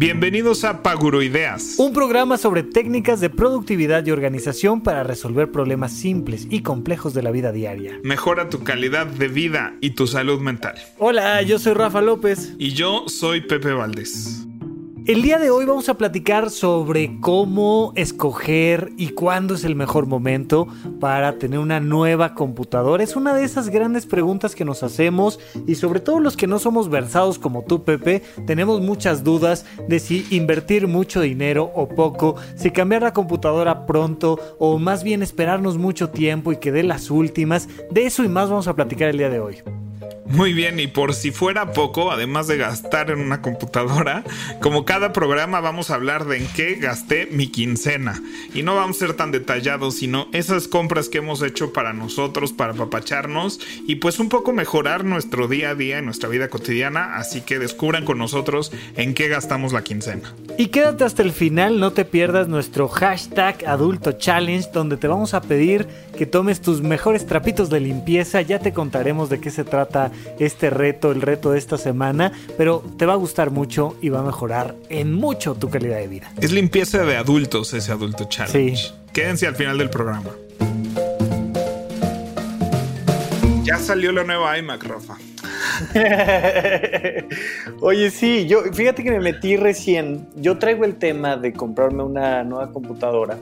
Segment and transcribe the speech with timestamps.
[0.00, 5.92] Bienvenidos a Paguro Ideas, un programa sobre técnicas de productividad y organización para resolver problemas
[5.92, 8.00] simples y complejos de la vida diaria.
[8.02, 10.76] Mejora tu calidad de vida y tu salud mental.
[10.96, 12.54] Hola, yo soy Rafa López.
[12.56, 14.46] Y yo soy Pepe Valdés.
[15.10, 20.06] El día de hoy vamos a platicar sobre cómo escoger y cuándo es el mejor
[20.06, 20.68] momento
[21.00, 23.02] para tener una nueva computadora.
[23.02, 26.60] Es una de esas grandes preguntas que nos hacemos y sobre todo los que no
[26.60, 32.36] somos versados como tú, Pepe, tenemos muchas dudas de si invertir mucho dinero o poco,
[32.54, 37.10] si cambiar la computadora pronto o más bien esperarnos mucho tiempo y que dé las
[37.10, 37.68] últimas.
[37.90, 39.56] De eso y más vamos a platicar el día de hoy.
[40.30, 44.22] Muy bien, y por si fuera poco, además de gastar en una computadora,
[44.62, 48.22] como cada programa vamos a hablar de en qué gasté mi quincena.
[48.54, 52.52] Y no vamos a ser tan detallados, sino esas compras que hemos hecho para nosotros,
[52.52, 57.16] para papacharnos y pues un poco mejorar nuestro día a día en nuestra vida cotidiana.
[57.16, 60.32] Así que descubran con nosotros en qué gastamos la quincena.
[60.56, 65.34] Y quédate hasta el final, no te pierdas nuestro hashtag adulto challenge, donde te vamos
[65.34, 68.42] a pedir que tomes tus mejores trapitos de limpieza.
[68.42, 72.84] Ya te contaremos de qué se trata este reto, el reto de esta semana, pero
[72.98, 76.32] te va a gustar mucho y va a mejorar en mucho tu calidad de vida.
[76.40, 78.76] Es limpieza de adultos ese adulto challenge.
[78.76, 78.92] Sí.
[79.12, 80.30] Quédense al final del programa.
[83.64, 85.16] Ya salió la nueva iMac, Rafa.
[87.80, 90.28] Oye, sí, yo fíjate que me metí recién.
[90.36, 93.38] Yo traigo el tema de comprarme una nueva computadora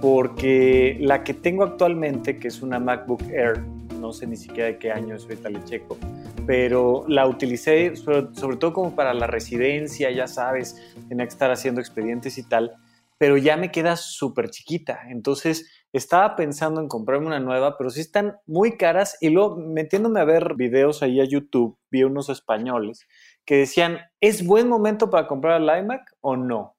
[0.00, 3.60] porque la que tengo actualmente, que es una MacBook Air,
[4.00, 5.98] no sé ni siquiera de qué año es ahorita le checo,
[6.46, 10.76] pero la utilicé sobre, todo como para la residencia, ya sabes,
[11.08, 12.72] tenía que estar haciendo expedientes y tal,
[13.18, 18.00] pero ya me queda súper chiquita, entonces estaba pensando en comprarme una nueva, pero sí
[18.00, 23.06] están muy caras y luego metiéndome a ver videos ahí a YouTube, vi unos españoles
[23.44, 26.76] que decían, ¿es buen momento para comprar el iMac o no?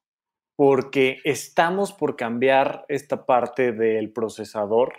[0.56, 4.94] Porque estamos por cambiar esta parte del procesador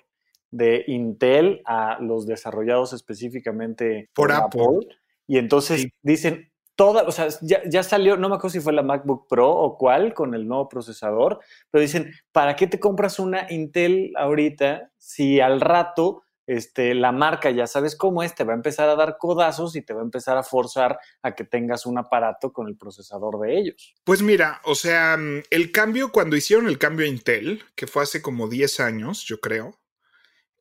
[0.52, 4.86] de Intel a los desarrollados específicamente por, Apple.
[5.26, 9.26] Y entonces dicen, toda, o sea, ya, salió, no me acuerdo si fue la MacBook
[9.28, 14.12] Pro o cuál, con el nuevo procesador, pero dicen, ¿para qué te compras una Intel
[14.16, 18.88] ahorita si al rato este, la marca, ya sabes cómo es, te va a empezar
[18.88, 22.52] a dar codazos y te va a empezar a forzar a que tengas un aparato
[22.52, 23.94] con el procesador de ellos.
[24.04, 25.16] Pues mira, o sea,
[25.50, 29.40] el cambio, cuando hicieron el cambio a Intel, que fue hace como 10 años, yo
[29.40, 29.78] creo,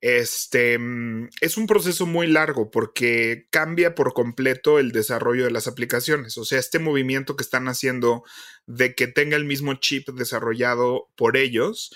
[0.02, 5.68] este mm, es un proceso muy largo porque cambia por completo el desarrollo de las
[5.68, 6.38] aplicaciones.
[6.38, 8.24] O sea, este movimiento que están haciendo
[8.66, 11.92] de que tenga el mismo chip desarrollado por ellos,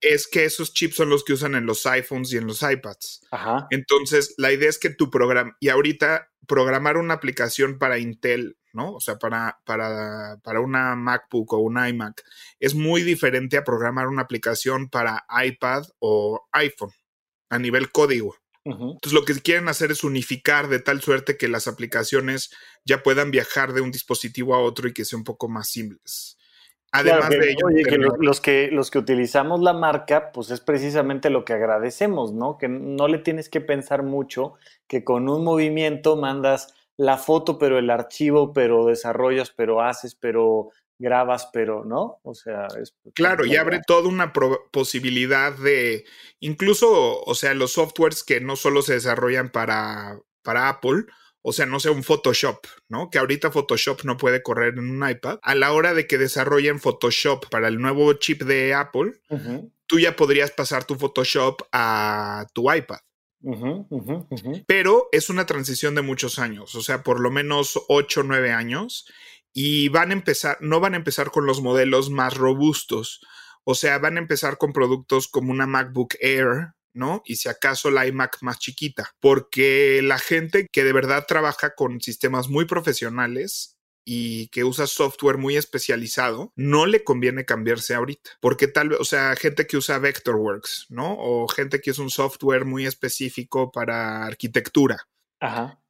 [0.00, 3.22] es que esos chips son los que usan en los iPhones y en los iPads.
[3.70, 8.94] Entonces, la idea es que tu programa, y ahorita programar una aplicación para Intel, ¿no?
[8.94, 12.22] O sea, para, para, para una MacBook o un iMac,
[12.58, 16.92] es muy diferente a programar una aplicación para iPad o iPhone
[17.50, 18.36] a nivel código.
[18.64, 22.50] Entonces lo que quieren hacer es unificar de tal suerte que las aplicaciones
[22.84, 26.36] ya puedan viajar de un dispositivo a otro y que sea un poco más simples.
[26.92, 31.30] Además de ello, oye, que los, que los que utilizamos la marca, pues es precisamente
[31.30, 32.58] lo que agradecemos, ¿no?
[32.58, 34.54] Que no le tienes que pensar mucho,
[34.88, 40.70] que con un movimiento mandas la foto, pero el archivo, pero desarrollas, pero haces, pero
[41.00, 42.94] grabas, pero no, o sea, es...
[43.14, 44.32] Claro, y abre toda una
[44.70, 46.04] posibilidad de,
[46.38, 51.06] incluso, o sea, los softwares que no solo se desarrollan para, para Apple,
[51.42, 53.08] o sea, no sea un Photoshop, ¿no?
[53.08, 55.38] Que ahorita Photoshop no puede correr en un iPad.
[55.42, 59.12] A la hora de que desarrollen Photoshop para el nuevo chip de Apple,
[59.86, 62.98] tú ya podrías pasar tu Photoshop a tu iPad.
[64.66, 68.52] Pero es una transición de muchos años, o sea, por lo menos 8 o 9
[68.52, 69.06] años
[69.52, 73.20] y van a empezar, no van a empezar con los modelos más robustos.
[73.64, 77.22] O sea, van a empezar con productos como una MacBook Air, ¿no?
[77.24, 82.00] Y si acaso la iMac más chiquita, porque la gente que de verdad trabaja con
[82.00, 88.66] sistemas muy profesionales y que usa software muy especializado, no le conviene cambiarse ahorita, porque
[88.66, 91.16] tal vez, o sea, gente que usa Vectorworks, ¿no?
[91.18, 95.06] O gente que usa un software muy específico para arquitectura.
[95.38, 95.80] Ajá.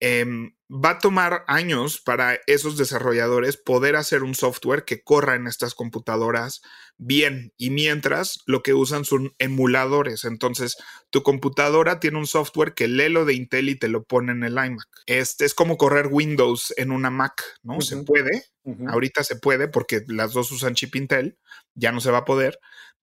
[0.00, 5.46] Em, va a tomar años para esos desarrolladores poder hacer un software que corra en
[5.46, 6.62] estas computadoras
[6.96, 10.24] bien y mientras lo que usan son emuladores.
[10.24, 10.76] Entonces,
[11.10, 14.44] tu computadora tiene un software que lee lo de Intel y te lo pone en
[14.44, 14.88] el iMac.
[15.06, 17.80] Este es como correr Windows en una Mac, ¿no?
[17.82, 18.44] Se puede.
[18.88, 21.36] Ahorita se puede porque las dos usan chip Intel,
[21.74, 22.58] ya no se va a poder,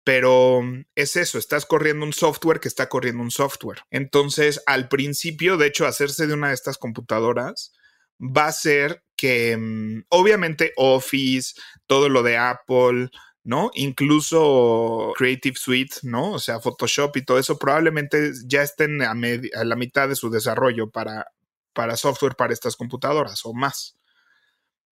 [0.06, 3.80] pero mm, es eso, estás corriendo un software que está corriendo un software.
[3.90, 7.72] Entonces, al principio, de hecho, hacerse de una de estas computadoras
[8.20, 13.10] va a ser que mm, obviamente Office, todo lo de Apple,
[13.42, 13.72] ¿no?
[13.74, 16.34] Incluso Creative Suite, ¿no?
[16.34, 20.30] O sea, Photoshop y todo eso probablemente ya estén a, a la mitad de su
[20.30, 21.26] desarrollo para,
[21.72, 23.96] para software para estas computadoras o más.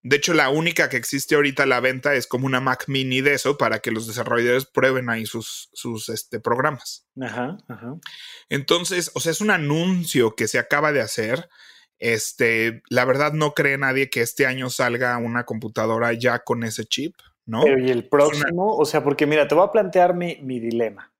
[0.04, 3.22] De hecho, la única que existe ahorita a la venta es como una Mac mini
[3.22, 7.08] de eso para que los desarrolladores prueben ahí sus, sus este, programas.
[7.18, 7.96] Ajá, ajá.
[8.50, 11.48] Entonces, o sea, es un anuncio que se acaba de hacer.
[11.98, 16.84] Este, la verdad no cree nadie que este año salga una computadora ya con ese
[16.84, 17.16] chip,
[17.46, 17.62] ¿no?
[17.62, 21.13] Pero y el próximo, o sea, porque mira, te voy a plantear mi, mi dilema.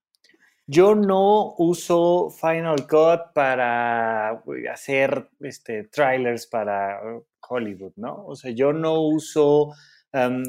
[0.67, 7.01] Yo no uso Final Cut para hacer este, trailers para
[7.49, 8.25] Hollywood, ¿no?
[8.27, 9.75] O sea, yo no uso,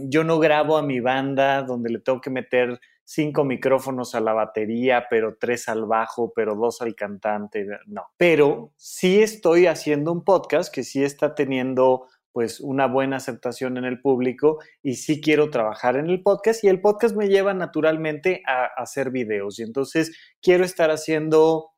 [0.07, 4.33] yo no grabo a mi banda donde le tengo que meter cinco micrófonos a la
[4.33, 8.05] batería, pero tres al bajo, pero dos al cantante, no.
[8.17, 13.85] Pero sí estoy haciendo un podcast que sí está teniendo pues una buena aceptación en
[13.85, 18.43] el público y sí quiero trabajar en el podcast y el podcast me lleva naturalmente
[18.45, 20.11] a, a hacer videos y entonces
[20.41, 21.71] quiero estar haciendo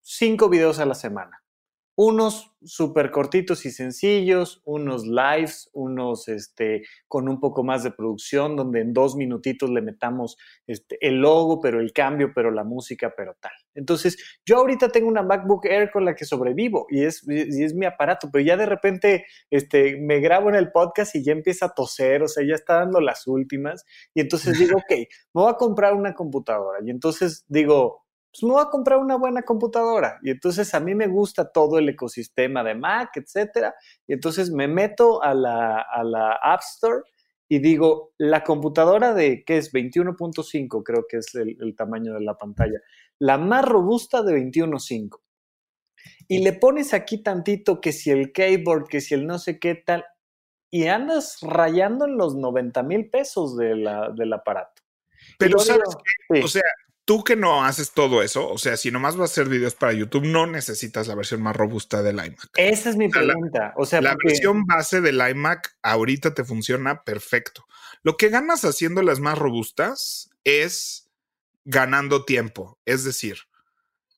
[0.00, 1.42] cinco videos a la semana
[2.00, 8.54] unos súper cortitos y sencillos, unos lives, unos este, con un poco más de producción,
[8.54, 10.36] donde en dos minutitos le metamos
[10.68, 13.50] este, el logo, pero el cambio, pero la música, pero tal.
[13.74, 14.16] Entonces,
[14.46, 17.84] yo ahorita tengo una MacBook Air con la que sobrevivo y es, y es mi
[17.84, 21.74] aparato, pero ya de repente este, me grabo en el podcast y ya empieza a
[21.74, 23.84] toser, o sea, ya está dando las últimas.
[24.14, 24.90] Y entonces digo, ok,
[25.34, 26.78] me voy a comprar una computadora.
[26.86, 30.18] Y entonces digo, pues me voy a comprar una buena computadora.
[30.22, 33.74] Y entonces a mí me gusta todo el ecosistema de Mac, etcétera.
[34.06, 37.02] Y entonces me meto a la, a la App Store
[37.48, 39.72] y digo, la computadora de, ¿qué es?
[39.72, 42.78] 21.5, creo que es el, el, tamaño de la pantalla.
[43.18, 45.20] La más robusta de 21.5.
[46.28, 49.74] Y le pones aquí tantito que si el keyboard, que si el no sé qué
[49.74, 50.04] tal,
[50.70, 54.82] y andas rayando en los 90 mil pesos de la, del aparato.
[55.38, 55.96] Pero sabes
[56.28, 56.42] qué?
[56.42, 56.62] O sea,
[57.08, 59.94] tú que no haces todo eso, o sea, si nomás vas a hacer videos para
[59.94, 62.50] YouTube, no necesitas la versión más robusta del iMac.
[62.54, 63.72] Esa es mi pregunta.
[63.78, 67.66] O sea, la versión base del iMac ahorita te funciona perfecto.
[68.02, 71.08] Lo que ganas haciendo las más robustas es
[71.64, 72.78] ganando tiempo.
[72.84, 73.38] Es decir,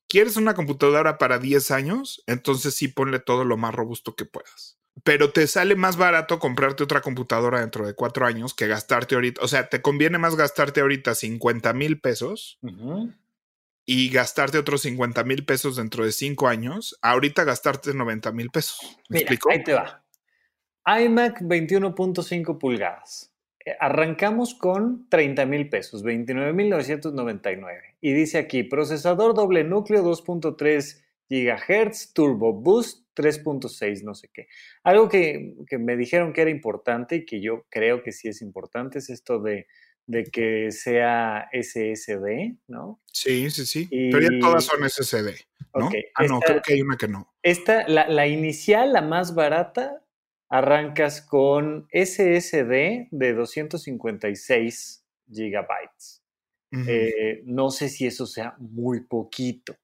[0.09, 2.21] ¿quieres una computadora para 10 años?
[2.27, 6.83] Entonces sí ponle todo lo más robusto que puedas pero te sale más barato comprarte
[6.83, 9.41] otra computadora dentro de cuatro años que gastarte ahorita.
[9.43, 12.59] O sea, te conviene más gastarte ahorita 50 mil pesos
[13.85, 16.97] y gastarte otros 50 mil pesos dentro de cinco años.
[17.01, 18.79] Ahorita gastarte 90 mil pesos.
[19.09, 19.51] ¿Me explico?
[19.51, 20.03] Ahí te va.
[20.85, 23.31] iMac 21.5 pulgadas.
[23.65, 27.95] Eh, arrancamos con 30 mil pesos, 29.999.
[28.01, 34.47] Y dice aquí, procesador doble núcleo 2.3 GHz, Turbo Boost 3.6, no sé qué.
[34.83, 38.99] Algo que, me dijeron que era importante y que yo creo que sí es importante
[38.99, 39.67] es esto de,
[40.31, 43.01] que sea SSD, ¿no?
[43.11, 43.87] Sí, sí, sí.
[43.89, 45.29] Pero ya todas son SSD,
[45.75, 45.89] ¿no?
[46.15, 47.33] ah, no, creo que hay una que no.
[47.43, 50.03] Esta, la, inicial, la más barata,
[50.49, 56.21] arrancas con SSD de 256 gigabytes.
[56.87, 59.75] Eh, no sé si eso sea muy poquito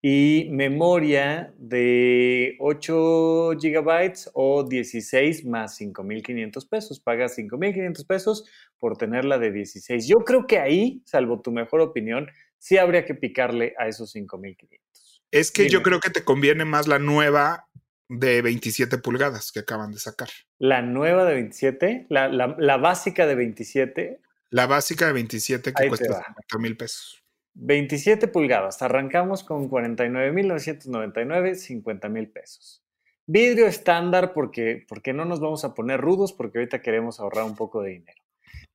[0.00, 7.00] y memoria de 8 gigabytes o 16 más 5,500 pesos.
[7.00, 8.44] Pagas 5,500 pesos
[8.78, 10.06] por tenerla de 16.
[10.06, 12.28] Yo creo que ahí, salvo tu mejor opinión,
[12.58, 15.22] sí habría que picarle a esos 5,500.
[15.30, 17.68] Es que yo creo que te conviene más la nueva
[18.08, 20.28] de 27 pulgadas que acaban de sacar.
[20.58, 24.20] La nueva de 27, la, la, básica de 27.
[24.50, 27.22] La básica de 27 que cuesta 50 mil pesos.
[27.60, 32.84] 27 pulgadas, arrancamos con 49.999, 50 mil pesos.
[33.26, 37.56] Vidrio estándar porque, porque no nos vamos a poner rudos porque ahorita queremos ahorrar un
[37.56, 38.22] poco de dinero.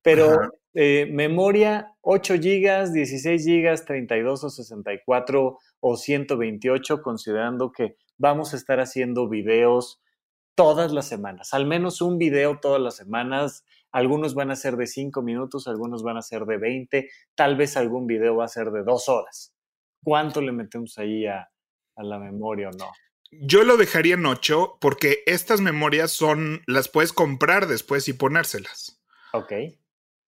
[0.02, 8.52] Pero eh, memoria 8 GB, 16 GB, 32 o 64 o 128, considerando que vamos
[8.52, 10.02] a estar haciendo videos
[10.54, 13.64] todas las semanas, al menos un video todas las semanas
[13.94, 17.76] algunos van a ser de 5 minutos, algunos van a ser de 20, tal vez
[17.76, 19.54] algún video va a ser de 2 horas.
[20.02, 21.48] ¿Cuánto le metemos ahí a,
[21.96, 22.90] la memoria o no?
[23.30, 29.00] Yo lo dejaría en 8 porque estas memorias son, las puedes comprar después y ponérselas.
[29.32, 29.52] Ok.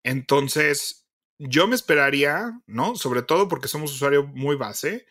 [0.05, 2.95] Entonces, yo me esperaría, ¿no?
[2.95, 5.07] Sobre todo porque somos usuario muy base.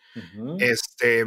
[0.60, 1.26] Este,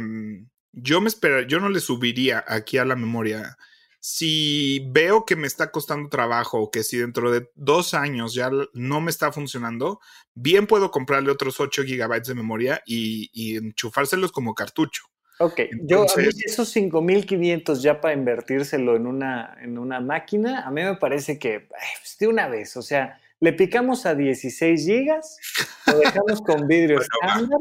[0.72, 3.56] yo me esperaría, yo no le subiría aquí a la memoria
[4.00, 8.50] si veo que me está costando trabajo o que si dentro de dos años ya
[8.72, 10.00] no me está funcionando,
[10.34, 15.04] bien puedo comprarle otros 8 gigabytes de memoria y, enchufárselos como cartucho.
[15.38, 20.70] Ok, yo a mí esos 5500 ya para invertírselo en una, en una máquina, a
[20.70, 25.38] mí me parece que pues, de una vez, o sea, le picamos a 16 gigas,
[25.86, 27.58] lo dejamos con vidrio estándar.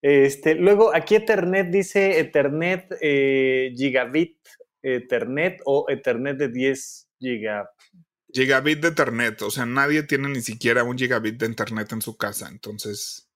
[0.00, 4.36] Este, luego aquí Ethernet dice Ethernet eh, gigabit
[4.84, 7.70] Ethernet o Ethernet de 10 gigabit.
[8.32, 12.16] Gigabit de Ethernet, o sea, nadie tiene ni siquiera un gigabit de Internet en su
[12.16, 13.28] casa, entonces.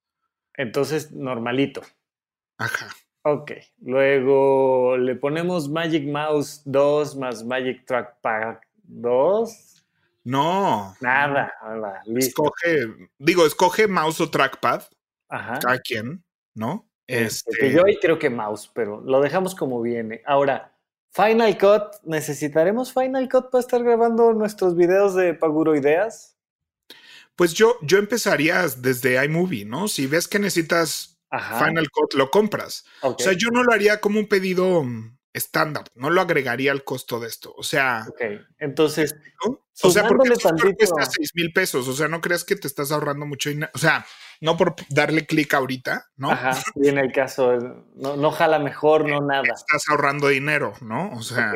[0.54, 1.82] Entonces, normalito.
[2.58, 2.88] Ajá.
[3.22, 9.84] Ok, luego le ponemos Magic Mouse 2 más Magic Trackpad 2.
[10.24, 10.94] No.
[11.00, 12.86] Nada, nada Escoge,
[13.18, 14.82] digo, escoge mouse o trackpad.
[15.28, 15.58] Ajá.
[15.58, 16.24] Cada quien,
[16.54, 16.88] ¿no?
[17.06, 17.56] Este...
[17.58, 20.22] Que yo ahí creo que mouse, pero lo dejamos como viene.
[20.26, 20.77] Ahora,
[21.10, 26.36] Final Cut, ¿necesitaremos Final Cut para estar grabando nuestros videos de Paguro Ideas?
[27.34, 29.88] Pues yo, yo empezaría desde iMovie, ¿no?
[29.88, 32.84] Si ves que necesitas Final Cut, lo compras.
[33.02, 34.84] O sea, yo no lo haría como un pedido
[35.32, 37.54] estándar, no lo agregaría al costo de esto.
[37.56, 38.20] O sea, ok,
[38.58, 39.14] entonces,
[39.82, 40.74] o sea, porque tantito...
[40.76, 43.78] cuesta 6 mil pesos, o sea, no creas que te estás ahorrando mucho dinero, o
[43.78, 44.04] sea,
[44.40, 46.30] no por darle clic ahorita, ¿no?
[46.30, 47.58] Ajá, y en el caso,
[47.94, 49.42] no, no jala mejor, no nada.
[49.54, 51.10] Estás ahorrando dinero, ¿no?
[51.12, 51.52] O sea,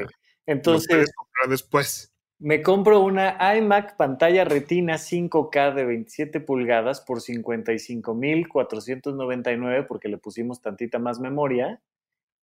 [0.47, 2.12] entonces, comprar después.
[2.39, 10.61] Me compro una iMac pantalla retina 5K de 27 pulgadas por 55,499 porque le pusimos
[10.61, 11.81] tantita más memoria.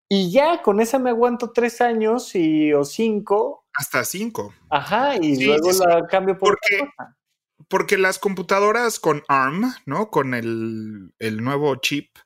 [0.09, 3.67] Y ya, con esa me aguanto tres años y, o cinco.
[3.75, 4.55] Hasta cinco.
[4.71, 6.89] Ajá, y luego la cambio por porque,
[7.69, 10.11] porque las computadoras con ARM, ¿no?
[10.11, 12.17] Con el, el, nuevo chip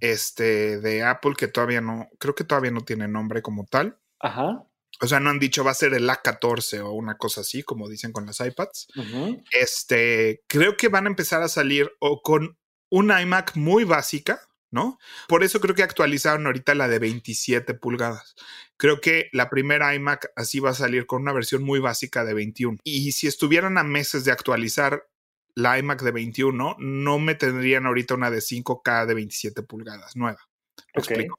[0.00, 3.98] este, de Apple, que todavía no, creo que todavía no tiene nombre como tal.
[4.20, 4.66] Ajá.
[5.00, 7.88] O sea, no han dicho va a ser el A14 o una cosa así, como
[7.88, 8.88] dicen con las iPads.
[9.50, 12.58] Este, creo que van a empezar a salir o con
[12.90, 14.40] una iMac muy básica,
[14.72, 14.98] ¿no?
[15.28, 18.34] Por eso creo que actualizaron ahorita la de 27 pulgadas.
[18.76, 22.34] Creo que la primera iMac así va a salir con una versión muy básica de
[22.34, 22.78] 21.
[22.82, 25.06] Y si estuvieran a meses de actualizar
[25.54, 30.40] la iMac de 21, no me tendrían ahorita una de 5K de 27 pulgadas nueva.
[30.94, 31.38] ¿Lo explico?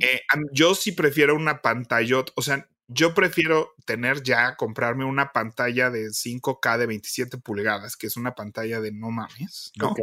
[0.00, 0.22] Eh,
[0.52, 6.06] yo sí prefiero una pantallot, o sea, yo prefiero tener ya, comprarme una pantalla de
[6.06, 9.94] 5K de 27 pulgadas, que es una pantalla de no mames, ¿no?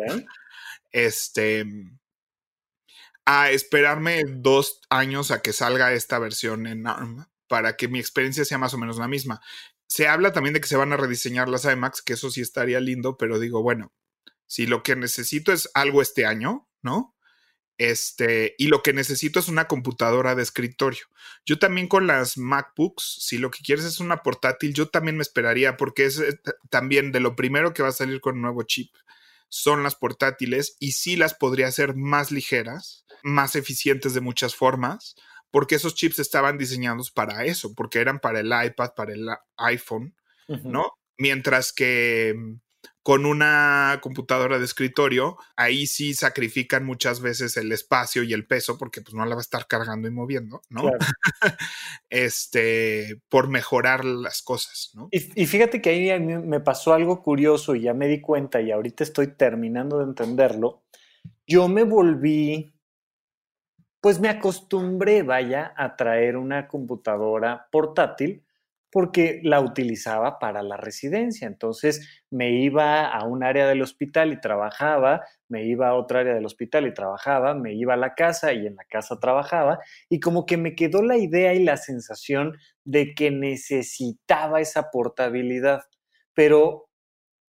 [0.92, 1.66] Este,
[3.25, 8.46] a esperarme dos años a que salga esta versión en ARM para que mi experiencia
[8.46, 9.42] sea más o menos la misma.
[9.88, 12.80] Se habla también de que se van a rediseñar las iMacs, que eso sí estaría
[12.80, 13.94] lindo, pero digo, bueno,
[14.48, 17.15] si lo que necesito es algo este año, ¿no?
[17.77, 21.06] Este, y lo que necesito es una computadora de escritorio.
[21.46, 25.24] Yo también con las MacBooks, si lo que quieres es una portátil, yo también me
[25.24, 26.39] esperaría porque es eh,
[26.70, 28.94] también de lo primero que va a salir con un nuevo chip
[29.53, 35.13] son las portátiles y sí las podría hacer más ligeras, más eficientes de muchas formas,
[35.51, 40.15] porque esos chips estaban diseñados para eso, porque eran para el iPad, para el iPhone,
[40.48, 40.93] ¿no?
[41.19, 42.55] Mientras que mm,
[43.03, 48.77] con una computadora de escritorio, ahí sí sacrifican muchas veces el espacio y el peso,
[48.77, 50.83] porque pues no la va a estar cargando y moviendo, ¿no?
[52.10, 55.10] este, por mejorar las cosas, ¿no?
[55.12, 58.72] Y, y, fíjate que ahí me pasó algo curioso y ya me di cuenta y
[58.72, 60.83] ahorita estoy terminando de entenderlo.
[61.45, 62.74] Yo me volví,
[64.00, 68.45] pues me acostumbré, vaya, a traer una computadora portátil
[68.94, 71.48] porque la utilizaba para la residencia.
[71.48, 76.36] Entonces me iba a un área del hospital y trabajaba, me iba a otra área
[76.36, 80.20] del hospital y trabajaba, me iba a la casa y en la casa trabajaba, y
[80.20, 85.82] como que me quedó la idea y la sensación de que necesitaba esa portabilidad.
[86.36, 86.88] Pero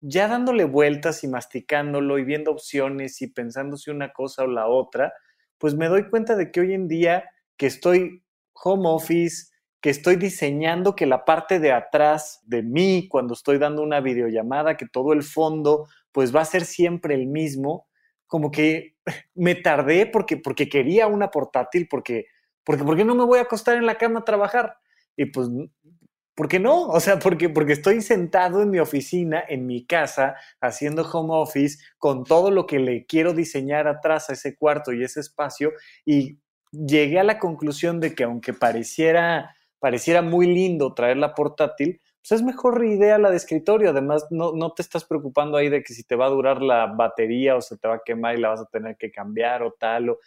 [0.00, 4.68] ya dándole vueltas y masticándolo y viendo opciones y pensando si una cosa o la
[4.68, 5.12] otra,
[5.58, 7.24] pues me doy cuenta de que hoy en día
[7.56, 8.22] que estoy
[8.52, 9.53] home office,
[9.84, 14.78] que estoy diseñando que la parte de atrás de mí, cuando estoy dando una videollamada,
[14.78, 17.86] que todo el fondo, pues va a ser siempre el mismo,
[18.26, 18.96] como que
[19.34, 22.28] me tardé porque, porque quería una portátil, porque,
[22.64, 24.78] porque, porque no me voy a acostar en la cama a trabajar.
[25.18, 25.50] Y pues,
[26.34, 26.86] ¿por qué no?
[26.88, 31.76] O sea, porque, porque estoy sentado en mi oficina, en mi casa, haciendo home office,
[31.98, 35.72] con todo lo que le quiero diseñar atrás a ese cuarto y ese espacio,
[36.06, 36.38] y
[36.72, 42.32] llegué a la conclusión de que aunque pareciera pareciera muy lindo traer la portátil, pues
[42.32, 43.90] es mejor idea la de escritorio.
[43.90, 46.86] Además, no, no, te estás preocupando ahí de que si te va a durar la
[46.86, 49.72] batería o se te va a quemar y la vas a tener que cambiar o
[49.78, 50.08] tal.
[50.08, 50.20] O...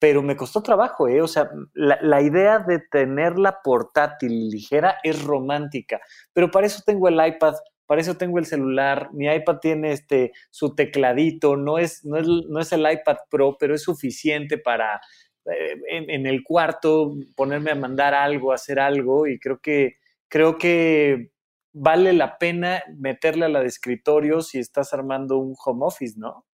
[0.00, 1.22] Pero me costó trabajo, ¿eh?
[1.22, 6.00] O sea, la, la idea de tener la portátil ligera es romántica.
[6.32, 7.54] Pero para eso tengo el iPad
[7.86, 12.26] para eso tengo el celular, mi iPad tiene este, su tecladito, no es, no, es,
[12.26, 15.00] no es el iPad Pro, pero es suficiente para
[15.46, 19.98] eh, en, el cuarto, ponerme a mandar algo, hacer algo, y creo que,
[20.28, 21.30] creo que
[21.72, 26.46] vale la pena meterle a la de escritorio si estás armando un home office, ¿no?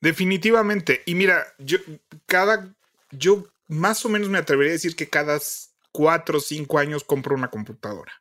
[0.00, 1.02] Definitivamente.
[1.04, 1.78] Y mira, yo
[2.26, 2.74] cada,
[3.10, 5.38] yo más o menos me atrevería a decir que cada
[5.92, 8.12] cuatro o cinco años compro una computadora.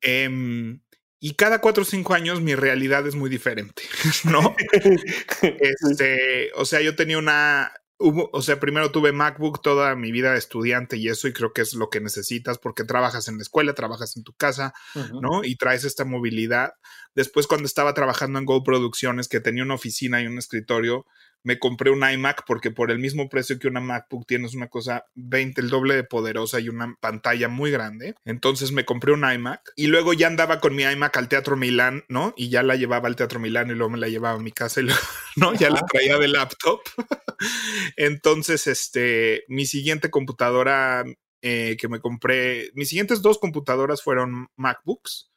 [0.00, 0.80] Em,
[1.20, 3.82] y cada cuatro o cinco años mi realidad es muy diferente,
[4.24, 4.56] ¿no?
[5.42, 10.38] este, o sea, yo tenía una, o sea, primero tuve MacBook toda mi vida de
[10.38, 13.74] estudiante y eso, y creo que es lo que necesitas porque trabajas en la escuela,
[13.74, 14.74] trabajas en tu casa,
[15.22, 15.44] ¿no?
[15.44, 16.74] Y traes esta movilidad.
[17.14, 21.06] Después, cuando estaba trabajando en Go Producciones, que tenía una oficina y un escritorio,
[21.46, 25.04] me compré un iMac porque por el mismo precio que una MacBook tienes una cosa
[25.14, 28.16] 20, el doble de poderosa y una pantalla muy grande.
[28.24, 32.02] Entonces me compré un iMac y luego ya andaba con mi iMac al Teatro Milán,
[32.08, 32.34] ¿no?
[32.36, 34.80] Y ya la llevaba al Teatro Milán y luego me la llevaba a mi casa
[34.80, 34.86] y
[35.36, 35.54] ¿no?
[35.54, 36.80] Ya la traía de laptop.
[37.96, 41.04] Entonces, este, mi siguiente computadora
[41.42, 45.30] eh, que me compré, mis siguientes dos computadoras fueron MacBooks.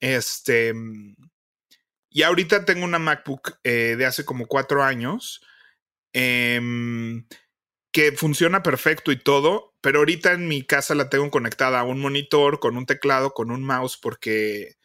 [0.00, 0.72] Este,
[2.14, 5.44] y ahorita tengo una MacBook eh, de hace como cuatro años
[6.12, 7.26] em,
[7.90, 12.00] que funciona perfecto y todo, pero ahorita en mi casa la tengo conectada a un
[12.00, 14.76] monitor, con un teclado, con un mouse, porque,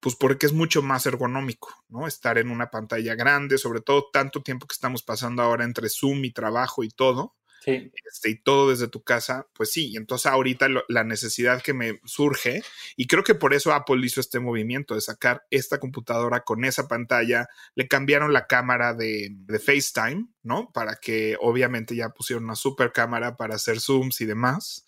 [0.00, 2.08] pues porque es mucho más ergonómico, ¿no?
[2.08, 6.24] Estar en una pantalla grande, sobre todo tanto tiempo que estamos pasando ahora entre Zoom
[6.24, 7.36] y trabajo y todo.
[7.66, 12.00] Este, y todo desde tu casa, pues sí, y entonces ahorita la necesidad que me
[12.04, 12.62] surge,
[12.96, 16.88] y creo que por eso Apple hizo este movimiento de sacar esta computadora con esa
[16.88, 20.70] pantalla, le cambiaron la cámara de, de FaceTime, ¿no?
[20.72, 24.84] Para que obviamente ya pusieron una super cámara para hacer zooms y demás.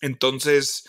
[0.00, 0.84] Entonces,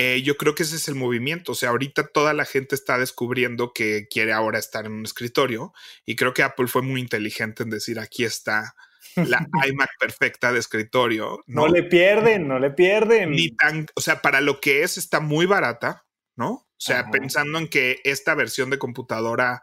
[0.00, 1.52] eh, yo creo que ese es el movimiento.
[1.52, 5.72] O sea, ahorita toda la gente está descubriendo que quiere ahora estar en un escritorio
[6.06, 8.76] y creo que Apple fue muy inteligente en decir aquí está
[9.26, 11.42] la iMac perfecta de escritorio.
[11.46, 11.68] ¿no?
[11.68, 13.30] le pierden, no le pierden.
[13.30, 16.04] Ni tan, o sea, para lo que es, está muy barata,
[16.36, 16.50] ¿no?
[16.50, 19.62] O sea, pensando en que esta versión de computadora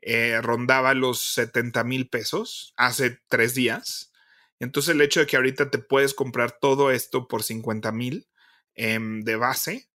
[0.00, 4.12] eh, rondaba los 70 mil pesos hace tres días.
[4.58, 8.28] Entonces, el hecho de que ahorita te puedes comprar todo esto por 50 mil
[8.74, 9.88] em, de base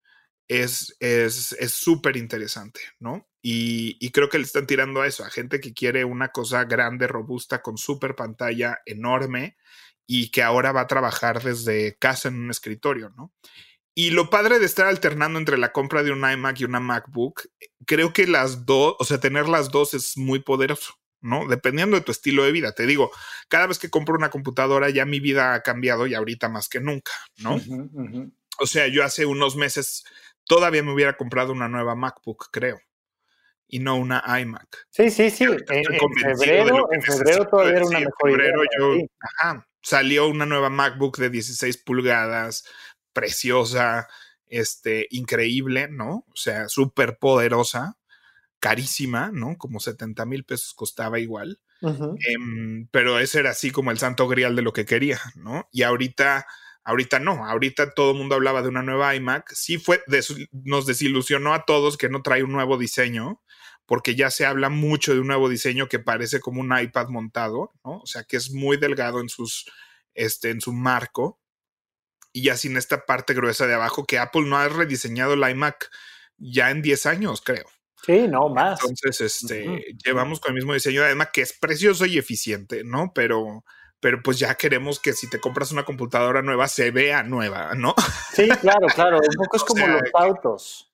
[0.49, 0.97] es
[1.69, 3.29] súper es, interesante, ¿no?
[3.41, 7.07] Y, creo que le están tirando a eso, a gente que quiere una cosa grande,
[7.07, 9.57] robusta, con súper pantalla enorme
[10.07, 13.33] y que ahora va a trabajar desde casa en un escritorio, ¿no?
[13.95, 17.49] Y lo padre de estar alternando entre la compra de un iMac y una MacBook,
[17.85, 21.47] creo que las dos, o sea, tener las dos es muy poderoso, ¿no?
[21.49, 22.73] Dependiendo de tu estilo de vida.
[22.73, 23.11] Te digo,
[23.49, 26.81] cada vez que compro una computadora ya mi vida ha cambiado y ahorita más que
[26.81, 27.61] nunca, ¿no?
[28.61, 30.05] O sea, yo hace unos meses
[30.45, 32.81] todavía me hubiera comprado una nueva MacBook, creo
[33.69, 34.87] y no una iMac.
[34.91, 35.45] Sí, sí, sí.
[35.45, 41.19] En, febrero, en febrero todavía era una mejor febrero Yo, ajá, salió una nueva MacBook
[41.19, 42.65] de 16 pulgadas,
[43.13, 44.09] preciosa,
[44.47, 46.25] este, increíble, ¿no?
[46.29, 47.99] O sea, súper poderosa,
[48.59, 49.57] carísima, ¿no?
[49.59, 51.61] Como 70 mil pesos costaba igual.
[51.81, 55.69] Em, pero ese era así como el santo grial de lo que quería, ¿no?
[55.71, 56.45] Y ahorita
[56.89, 59.53] Ahorita no, ahorita todo el mundo hablaba de una nueva iMac.
[59.53, 60.03] Sí fue,
[60.51, 63.43] nos desilusionó a todos que no trae un nuevo diseño,
[63.89, 67.73] porque ya se habla mucho de un nuevo diseño que parece como un iPad montado,
[67.83, 68.01] ¿no?
[68.01, 69.65] O sea, que es muy delgado en sus,
[70.13, 71.41] este, en su marco
[72.31, 75.91] y ya sin esta parte gruesa de abajo que Apple no ha rediseñado el iMac
[76.37, 77.65] ya en 10 años, creo.
[78.05, 78.79] Sí, no, más.
[78.83, 83.13] Entonces, este, llevamos con el mismo diseño de iMac que es precioso y eficiente, ¿no?
[83.15, 83.65] Pero,
[84.01, 87.95] pero pues ya queremos que si te compras una computadora nueva se vea nueva, ¿no?
[88.35, 89.17] Sí, claro, claro.
[89.17, 90.93] Un poco es como los autos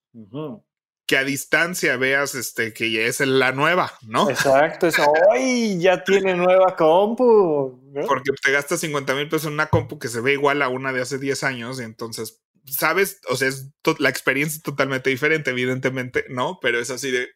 [1.07, 4.31] que a distancia veas este, que ya es la nueva, ¿no?
[4.31, 7.81] Exacto, es hoy ya tiene nueva compu.
[8.07, 10.93] Porque te gastas 50 mil pesos en una compu que se ve igual a una
[10.93, 13.21] de hace 10 años, y entonces, ¿sabes?
[13.29, 16.59] O sea, es la experiencia es totalmente diferente, evidentemente, ¿no?
[16.63, 17.29] Pero es así de.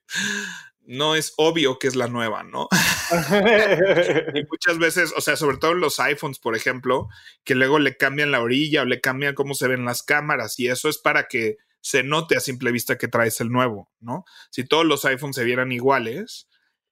[0.90, 2.66] No es obvio que es la nueva, ¿no?
[4.34, 7.08] y muchas veces, o sea, sobre todo los iPhones, por ejemplo,
[7.44, 10.68] que luego le cambian la orilla o le cambian cómo se ven las cámaras, y
[10.68, 14.26] eso es para que se note a simple vista que traes el nuevo, ¿no?
[14.50, 16.46] Si todos los iPhones se vieran iguales,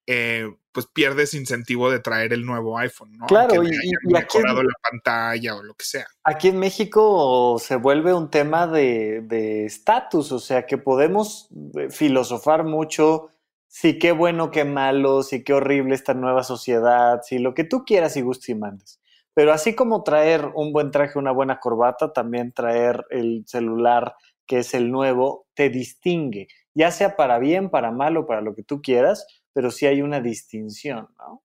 [0.07, 3.27] eh, pues pierdes incentivo de traer el nuevo iPhone, ¿no?
[3.27, 3.71] Claro, y,
[4.05, 6.07] mejorado la pantalla o lo que sea.
[6.25, 12.65] Aquí en México se vuelve un tema de estatus, o sea que podemos eh, filosofar
[12.65, 13.29] mucho
[13.69, 17.85] si qué bueno, qué malo, si qué horrible esta nueva sociedad, si lo que tú
[17.85, 18.99] quieras y gustes y mandes.
[19.35, 24.15] Pero así como traer un buen traje, una buena corbata, también traer el celular
[24.47, 28.55] que es el nuevo, te distingue, ya sea para bien, para mal o para lo
[28.55, 31.43] que tú quieras, pero sí hay una distinción, ¿no?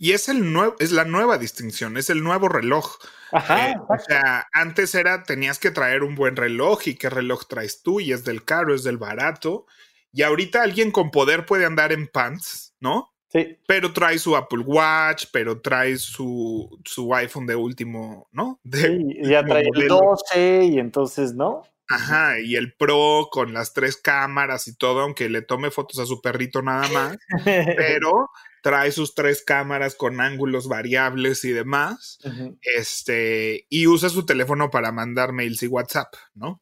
[0.00, 2.98] Y es, el nuevo, es la nueva distinción, es el nuevo reloj.
[3.32, 7.82] Eh, o sea, antes era, tenías que traer un buen reloj y qué reloj traes
[7.82, 9.66] tú y es del caro, es del barato.
[10.12, 13.12] Y ahorita alguien con poder puede andar en pants, ¿no?
[13.28, 13.58] Sí.
[13.66, 18.60] Pero trae su Apple Watch, pero trae su, su iPhone de último, ¿no?
[18.72, 21.64] sí, ya trae el 12 y entonces, ¿no?
[21.90, 26.06] Ajá, y el Pro con las tres cámaras y todo, aunque le tome fotos a
[26.06, 27.16] su perrito nada más,
[27.76, 28.28] pero
[28.62, 32.18] trae sus tres cámaras con ángulos variables y demás,
[32.60, 36.60] este, y usa su teléfono para mandar mails y WhatsApp, ¿no?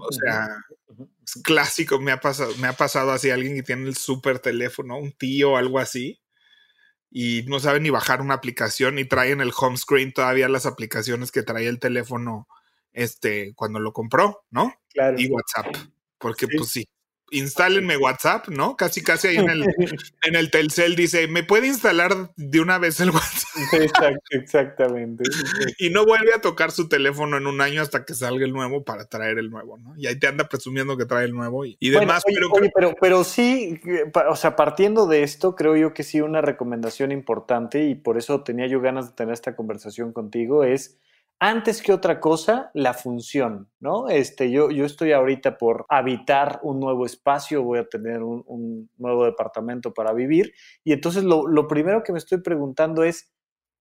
[0.00, 0.48] o sea,
[1.24, 4.98] es clásico, me ha pasado, me ha pasado así alguien que tiene el súper teléfono,
[4.98, 6.20] un tío o algo así,
[7.08, 10.66] y no sabe ni bajar una aplicación y trae en el home screen todavía las
[10.66, 12.48] aplicaciones que trae el teléfono
[12.96, 14.74] este, cuando lo compró, ¿no?
[14.88, 15.16] Claro.
[15.20, 15.66] Y WhatsApp,
[16.18, 16.88] porque pues sí,
[17.30, 18.74] instálenme WhatsApp, ¿no?
[18.74, 19.64] Casi, casi ahí en el,
[20.22, 23.50] en el Telcel dice, ¿me puede instalar de una vez el WhatsApp?
[24.30, 25.24] exactamente.
[25.78, 28.82] Y no vuelve a tocar su teléfono en un año hasta que salga el nuevo
[28.82, 29.94] para traer el nuevo, ¿no?
[29.98, 32.22] Y ahí te anda presumiendo que trae el nuevo y, demás.
[32.26, 33.78] pero, pero, pero sí,
[34.28, 38.42] o sea, partiendo de esto, creo yo que sí una recomendación importante y por eso
[38.42, 40.98] tenía yo ganas de tener esta conversación contigo es
[41.38, 44.08] antes que otra cosa, la función, ¿no?
[44.08, 49.24] Este, yo, yo estoy ahorita por habitar un nuevo espacio, voy a tener un, nuevo
[49.26, 53.30] departamento para vivir, y entonces lo, lo, primero que me estoy preguntando es,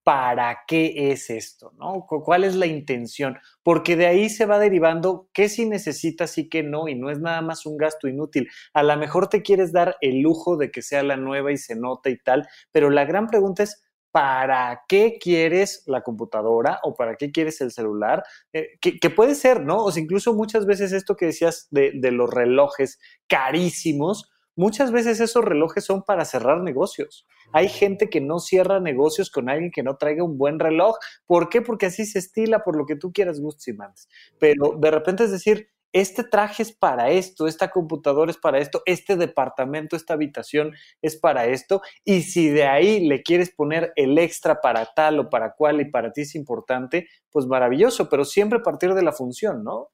[0.05, 1.73] ¿para qué es esto?
[1.79, 2.05] ¿no?
[2.07, 3.39] ¿Cuál es la intención?
[3.63, 7.19] Porque de ahí se va derivando qué sí necesitas y qué no, y no es
[7.19, 8.47] nada más un gasto inútil.
[8.73, 11.75] A lo mejor te quieres dar el lujo de que sea la nueva y se
[11.75, 13.83] nota y tal, pero la gran pregunta es,
[14.15, 18.23] para qué quieres la computadora o para qué quieres el celular,
[18.53, 19.83] eh, que, puede ser, ¿no?
[19.83, 22.97] O incluso muchas veces esto que decías de, los relojes
[23.27, 27.27] carísimos, muchas veces esos relojes son para cerrar negocios.
[27.51, 30.95] Hay gente que no cierra negocios con alguien que no traiga un buen reloj.
[31.25, 31.61] ¿Por qué?
[31.61, 34.07] Porque así se estila por lo que tú quieras, gustos y mandes.
[34.39, 38.83] Pero de repente es decir, este traje es para esto, esta computadora es para esto,
[38.85, 44.17] este departamento, esta habitación es para esto, y si de ahí le quieres poner el
[44.17, 48.59] extra para tal o para cual y para ti es importante, pues maravilloso, pero siempre
[48.59, 49.91] partir de la función, ¿no?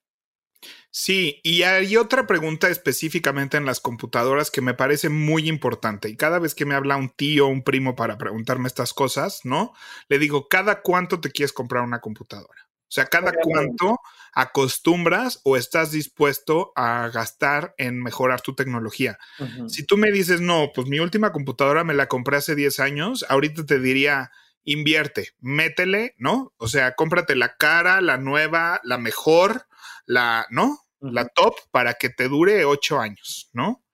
[0.90, 6.10] Sí, y hay otra pregunta específicamente en las computadoras que me parece muy importante.
[6.10, 9.42] Y cada vez que me habla un tío o un primo para preguntarme estas cosas,
[9.44, 9.74] ¿no?
[10.10, 12.71] Le digo, ¿cada cuánto te quieres comprar una computadora?
[12.92, 14.02] O sea, cada cuánto
[14.34, 19.18] acostumbras o estás dispuesto a gastar en mejorar tu tecnología.
[19.70, 23.26] Si tú me dices, no, pues mi última computadora me la compré hace 10 años,
[23.30, 24.32] ahorita te diría,
[24.66, 26.54] invierte, métele, ¿no?
[26.58, 29.68] O sea, cómprate la cara, la nueva, la mejor,
[30.06, 30.78] la, ¿no?
[31.00, 33.86] La top para que te dure 8 años, ¿no?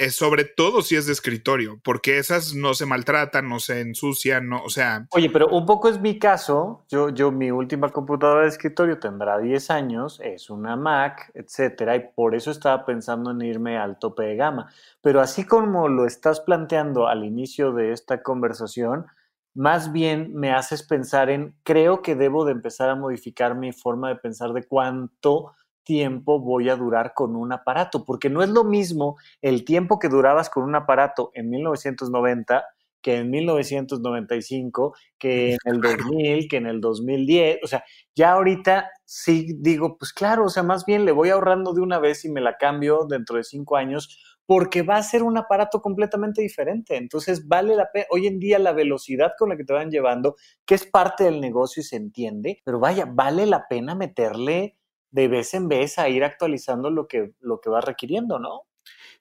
[0.00, 4.48] Es sobre todo si es de escritorio, porque esas no se maltratan, no se ensucian,
[4.48, 5.06] no, o sea.
[5.10, 6.84] Oye, pero un poco es mi caso.
[6.88, 12.08] Yo, yo, mi última computadora de escritorio tendrá 10 años, es una Mac, etcétera, y
[12.14, 14.72] por eso estaba pensando en irme al tope de gama.
[15.02, 19.04] Pero así como lo estás planteando al inicio de esta conversación,
[19.52, 24.08] más bien me haces pensar en, creo que debo de empezar a modificar mi forma
[24.08, 25.52] de pensar de cuánto
[25.84, 30.08] tiempo voy a durar con un aparato, porque no es lo mismo el tiempo que
[30.08, 32.64] durabas con un aparato en 1990
[33.02, 38.90] que en 1995, que en el 2000, que en el 2010, o sea, ya ahorita
[39.04, 42.30] sí digo, pues claro, o sea, más bien le voy ahorrando de una vez y
[42.30, 46.96] me la cambio dentro de cinco años, porque va a ser un aparato completamente diferente.
[46.96, 50.34] Entonces, vale la pena, hoy en día la velocidad con la que te van llevando,
[50.66, 54.79] que es parte del negocio y se entiende, pero vaya, vale la pena meterle
[55.10, 58.62] de vez en vez a ir actualizando lo que, lo que va requiriendo, ¿no?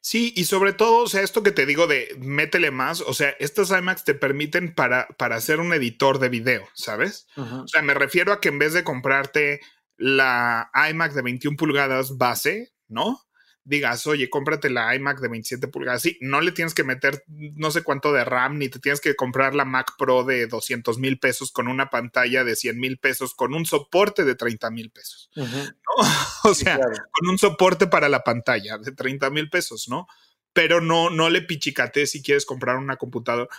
[0.01, 3.35] Sí, y sobre todo, o sea, esto que te digo de métele más, o sea,
[3.39, 7.27] estas iMacs te permiten para, para hacer un editor de video, ¿sabes?
[7.35, 9.59] O sea, me refiero a que en vez de comprarte
[9.97, 13.19] la iMac de 21 pulgadas base, ¿no?
[13.63, 16.01] Digas, oye, cómprate la iMac de 27 pulgadas.
[16.01, 19.15] Sí, no le tienes que meter no sé cuánto de RAM, ni te tienes que
[19.15, 23.33] comprar la Mac Pro de 200 mil pesos con una pantalla de 100 mil pesos,
[23.33, 25.29] con un soporte de 30 mil pesos.
[26.43, 30.07] O sea, con un soporte para la pantalla de 30 mil pesos, ¿no?
[30.53, 33.49] Pero no, no le pichicate si quieres comprar una computadora.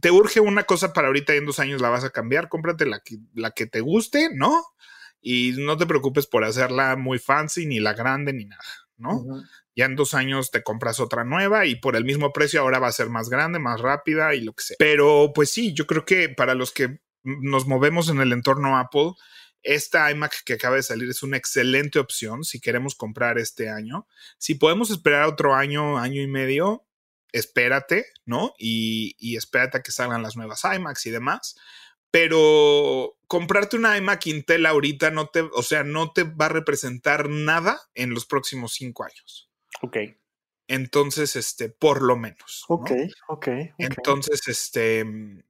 [0.00, 2.84] Te urge una cosa para ahorita y en dos años la vas a cambiar, cómprate
[2.84, 4.62] la que, la que te guste, ¿no?
[5.22, 8.62] Y no te preocupes por hacerla muy fancy, ni la grande, ni nada.
[8.96, 9.24] ¿No?
[9.74, 12.88] Ya en dos años te compras otra nueva y por el mismo precio ahora va
[12.88, 14.76] a ser más grande, más rápida y lo que sea.
[14.78, 19.12] Pero pues sí, yo creo que para los que nos movemos en el entorno Apple,
[19.62, 24.06] esta iMac que acaba de salir es una excelente opción si queremos comprar este año.
[24.38, 26.86] Si podemos esperar otro año, año y medio,
[27.32, 28.54] espérate, ¿no?
[28.58, 31.56] Y, y espérate a que salgan las nuevas iMacs y demás.
[32.12, 37.28] Pero comprarte una iMac Intel ahorita no te, o sea, no te va a representar
[37.28, 39.50] nada en los próximos cinco años.
[39.80, 39.96] Ok.
[40.68, 42.64] Entonces, este, por lo menos.
[42.68, 42.92] Ok,
[43.28, 43.48] ok.
[43.78, 45.04] Entonces, este,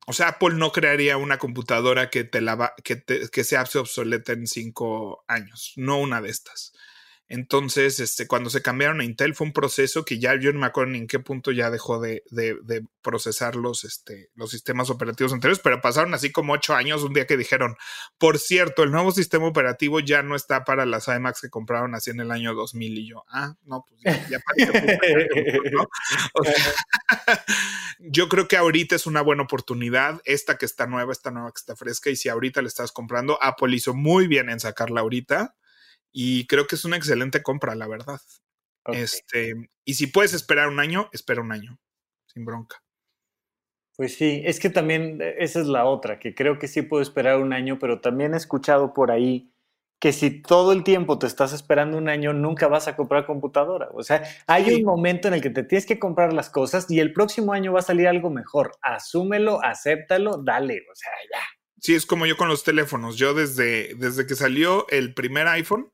[0.07, 3.57] o sea, Apple no crearía una computadora que te la va, que, te, que se
[3.57, 6.73] hace obsoleta en cinco años, no una de estas.
[7.33, 10.67] Entonces, este, cuando se cambiaron a Intel fue un proceso que ya yo no me
[10.67, 12.23] acuerdo ni en qué punto ya dejó de,
[13.01, 17.27] procesar los, este, los sistemas operativos anteriores, pero pasaron así como ocho años un día
[17.27, 17.75] que dijeron,
[18.19, 22.11] por cierto, el nuevo sistema operativo ya no está para las iMacs que compraron así
[22.11, 24.39] en el año 2000 y yo, ah, no, pues ya, ya
[25.73, 25.89] ¿no?
[27.99, 31.61] yo creo que ahorita es una buena oportunidad, esta que está nueva, esta nueva que
[31.61, 35.57] está fresca, y si ahorita le estás comprando, Apple hizo muy bien en sacarla ahorita
[36.13, 38.21] y creo que es una excelente compra, la verdad.
[38.87, 41.79] Este, y si puedes esperar un año, espera un año,
[42.27, 42.83] sin bronca.
[43.97, 47.03] Pues sí, es que también eh, esa es la otra, que creo que sí puedo
[47.03, 49.53] esperar un año, pero también he escuchado por ahí
[50.01, 53.89] que si todo el tiempo te estás esperando un año, nunca vas a comprar computadora.
[53.95, 56.99] O sea, hay un momento en el que te tienes que comprar las cosas y
[56.99, 58.73] el próximo año va a salir algo mejor.
[58.83, 61.39] Asúmelo, acéptalo, dale, o sea, ya.
[61.79, 63.17] Sí, es como yo con los teléfonos.
[63.17, 65.93] Yo desde, desde que salió el primer iPhone,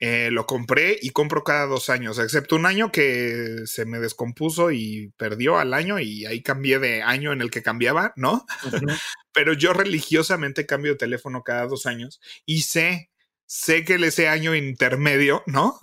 [0.00, 4.70] eh, lo compré y compro cada dos años, excepto un año que se me descompuso
[4.70, 8.46] y perdió al año y ahí cambié de año en el que cambiaba, ¿no?
[9.32, 13.10] Pero yo religiosamente cambio de teléfono cada dos años y sé,
[13.46, 15.78] sé que ese año intermedio, ¿no?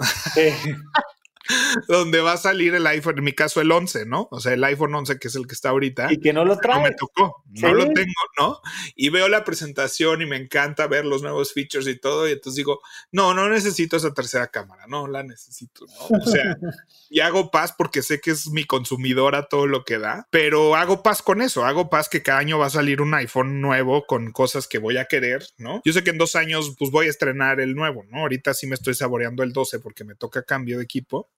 [1.88, 4.28] donde va a salir el iPhone, en mi caso el 11, ¿no?
[4.32, 6.12] O sea, el iPhone 11 que es el que está ahorita.
[6.12, 6.78] Y que no lo trae.
[6.78, 8.60] No me tocó, no lo tengo, ¿no?
[8.96, 12.58] Y veo la presentación y me encanta ver los nuevos features y todo, y entonces
[12.58, 12.82] digo,
[13.12, 16.18] no, no necesito esa tercera cámara, no la necesito, ¿no?
[16.18, 16.58] O sea,
[17.10, 21.04] y hago paz porque sé que es mi consumidora todo lo que da, pero hago
[21.04, 24.32] paz con eso, hago paz que cada año va a salir un iPhone nuevo con
[24.32, 25.82] cosas que voy a querer, ¿no?
[25.86, 28.20] Yo sé que en dos años pues voy a estrenar el nuevo, ¿no?
[28.20, 31.30] Ahorita sí me estoy saboreando el 12 porque me toca cambio de equipo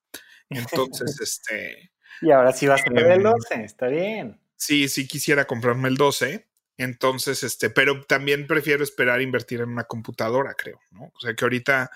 [0.50, 1.92] entonces, este...
[2.22, 4.40] Y ahora sí vas a tener el 12, em, está bien.
[4.56, 6.48] Sí, sí quisiera comprarme el 12.
[6.78, 11.12] Entonces, este, pero también prefiero esperar invertir en una computadora, creo, ¿no?
[11.14, 11.92] O sea que ahorita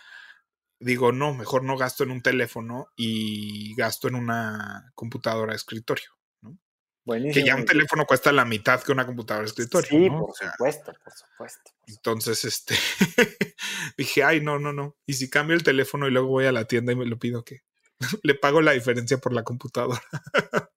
[0.81, 6.09] digo, no, mejor no gasto en un teléfono y gasto en una computadora de escritorio,
[6.41, 6.57] ¿no?
[7.05, 7.33] Buenísimo.
[7.33, 9.89] Que ya un teléfono cuesta la mitad que una computadora de escritorio.
[9.89, 11.71] Sí, por supuesto, por supuesto.
[11.85, 12.75] Entonces, este,
[13.97, 14.97] dije, ay, no, no, no.
[15.05, 17.43] Y si cambio el teléfono y luego voy a la tienda y me lo pido,
[17.43, 17.61] ¿qué?
[18.23, 20.01] le pago la diferencia por la computadora.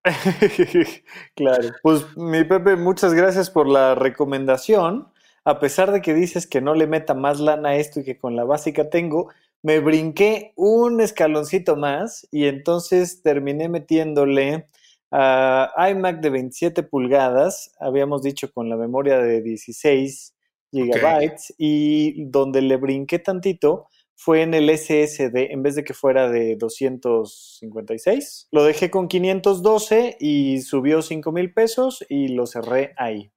[1.34, 1.70] claro.
[1.82, 5.08] Pues mi Pepe, muchas gracias por la recomendación.
[5.44, 8.18] A pesar de que dices que no le meta más lana a esto y que
[8.18, 9.28] con la básica tengo,
[9.62, 14.68] me brinqué un escaloncito más y entonces terminé metiéndole
[15.10, 20.34] a iMac de 27 pulgadas, habíamos dicho con la memoria de 16
[20.72, 26.31] gigabytes, y donde le brinqué tantito fue en el SSD, en vez de que fuera
[26.31, 33.33] de 256, lo dejé con 512 y subió 5 mil pesos y lo cerré ahí.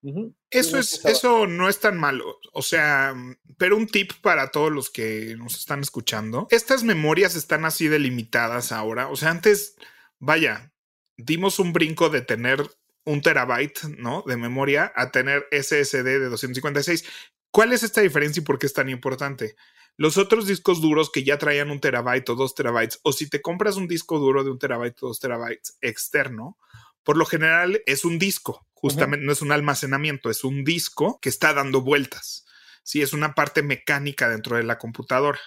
[0.51, 3.15] Eso, es, eso no es tan malo, o sea,
[3.57, 8.71] pero un tip para todos los que nos están escuchando, estas memorias están así delimitadas
[8.71, 9.75] ahora, o sea, antes,
[10.19, 10.71] vaya,
[11.17, 12.63] dimos un brinco de tener
[13.03, 14.23] un terabyte, ¿no?
[14.27, 17.05] De memoria a tener SSD de 256.
[17.51, 19.55] ¿Cuál es esta diferencia y por qué es tan importante?
[19.97, 23.41] Los otros discos duros que ya traían un terabyte o dos terabytes, o si te
[23.41, 26.57] compras un disco duro de un terabyte o dos terabytes externo,
[27.03, 31.29] por lo general es un disco, justamente no es un almacenamiento, es un disco que
[31.29, 32.45] está dando vueltas.
[32.83, 35.39] Sí, es una parte mecánica dentro de la computadora.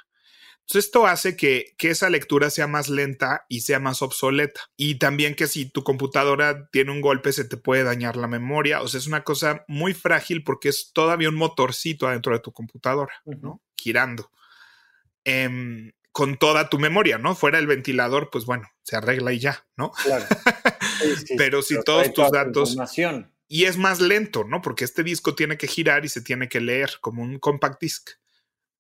[0.61, 4.61] Entonces, esto hace que, que, esa lectura sea más lenta y sea más obsoleta.
[4.77, 8.83] Y también que si tu computadora tiene un golpe, se te puede dañar la memoria.
[8.83, 12.53] O sea, es una cosa muy frágil porque es todavía un motorcito adentro de tu
[12.53, 13.61] computadora, ¿no?
[13.77, 14.31] Girando.
[15.25, 17.35] Em, con toda tu memoria, ¿no?
[17.35, 19.93] Fuera el ventilador, pues bueno, se arregla y ya, ¿no?
[19.93, 20.25] Claro.
[21.37, 22.77] pero si todos tus datos...
[23.53, 24.63] Y es más lento, ¿no?
[24.63, 28.11] Porque este disco tiene que girar y se tiene que leer como un compact disc.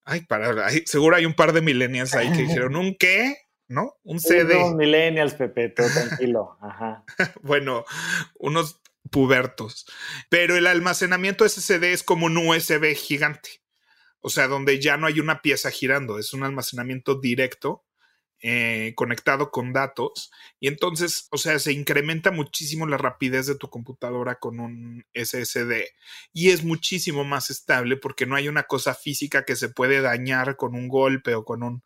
[0.05, 3.37] Ay, para, seguro hay un par de millennials ahí que dijeron, ¿un qué?
[3.67, 3.97] ¿No?
[4.05, 4.57] Un CD.
[4.57, 6.57] Unos millennials, Pepe, todo tranquilo.
[6.61, 7.05] Ajá.
[7.43, 7.85] bueno,
[8.39, 9.87] unos pubertos.
[10.29, 13.63] Pero el almacenamiento SSD es como un USB gigante.
[14.21, 17.85] O sea, donde ya no hay una pieza girando, es un almacenamiento directo
[18.43, 20.31] eh, conectado con datos.
[20.61, 25.85] Y entonces, o sea, se incrementa muchísimo la rapidez de tu computadora con un SSD
[26.33, 30.57] y es muchísimo más estable porque no hay una cosa física que se puede dañar
[30.57, 31.83] con un golpe o con un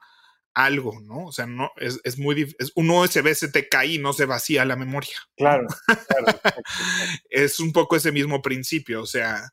[0.55, 1.27] algo, ¿no?
[1.27, 2.71] O sea, no, es, es muy difícil.
[2.77, 5.17] Un USB se te cae y no se vacía la memoria.
[5.37, 5.67] Claro,
[6.09, 6.41] claro.
[7.31, 9.51] es un poco ese mismo principio, o sea,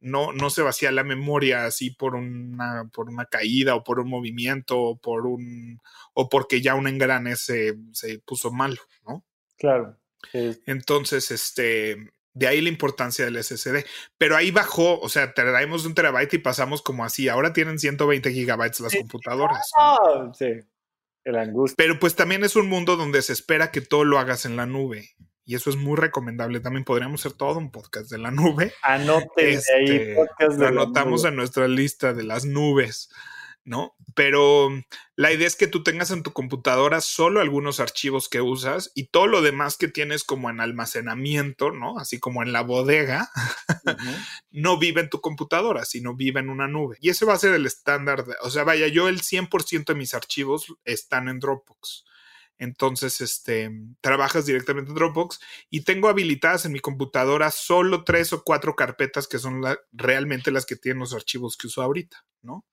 [0.00, 4.08] no, no se vacía la memoria así por una, por una caída o por un
[4.08, 5.80] movimiento o por un,
[6.14, 9.24] o porque ya un engrane se, se puso malo, ¿no?
[9.56, 9.98] Claro.
[10.66, 13.84] Entonces, este, de ahí la importancia del SSD.
[14.16, 17.28] Pero ahí bajó, o sea, traemos un terabyte y pasamos como así.
[17.28, 19.70] Ahora tienen 120 gigabytes las computadoras.
[19.76, 20.60] Ah, sí,
[21.24, 21.74] el angustia.
[21.76, 24.66] Pero pues también es un mundo donde se espera que todo lo hagas en la
[24.66, 25.10] nube.
[25.48, 26.60] Y eso es muy recomendable.
[26.60, 28.74] También podríamos hacer todo un podcast de la nube.
[28.82, 31.30] Anoten ahí Este, podcast lo de la anotamos nube.
[31.30, 33.08] en nuestra lista de las nubes,
[33.64, 33.96] ¿no?
[34.14, 34.68] Pero
[35.16, 39.06] la idea es que tú tengas en tu computadora solo algunos archivos que usas y
[39.06, 41.98] todo lo demás que tienes como en almacenamiento, ¿no?
[41.98, 43.30] Así como en la bodega,
[44.50, 46.98] no vive en tu computadora, sino vive en una nube.
[47.00, 48.22] Y ese va a ser el estándar.
[48.42, 52.04] o sea, vaya, yo el 100% de mis archivos están en Dropbox.
[52.58, 55.40] Entonces, este, trabajas directamente en Dropbox
[55.70, 60.50] y tengo habilitadas en mi computadora solo tres o cuatro carpetas que son la- realmente
[60.50, 62.66] las que tienen los archivos que uso ahorita, ¿no?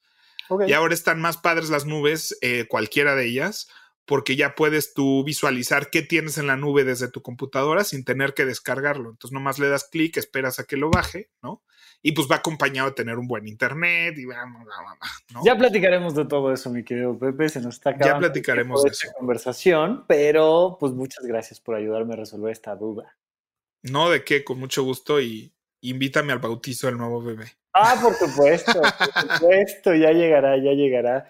[0.69, 3.67] Y ahora están más padres las nubes, eh, cualquiera de ellas,
[4.05, 8.33] porque ya puedes tú visualizar qué tienes en la nube desde tu computadora sin tener
[8.33, 9.09] que descargarlo.
[9.09, 11.63] Entonces nomás le das clic, esperas a que lo baje, ¿no?
[12.01, 15.41] Y pues va acompañado de tener un buen internet y bla, bla, bla, ¿no?
[15.43, 17.49] Ya platicaremos de todo eso, mi querido Pepe.
[17.49, 22.13] Se nos está acabando el platicaremos de esta conversación, pero pues muchas gracias por ayudarme
[22.13, 23.17] a resolver esta duda.
[23.81, 27.45] No, de qué, con mucho gusto y invítame al bautizo del nuevo bebé.
[27.73, 31.27] Ah, por supuesto, por supuesto, ya llegará, ya llegará.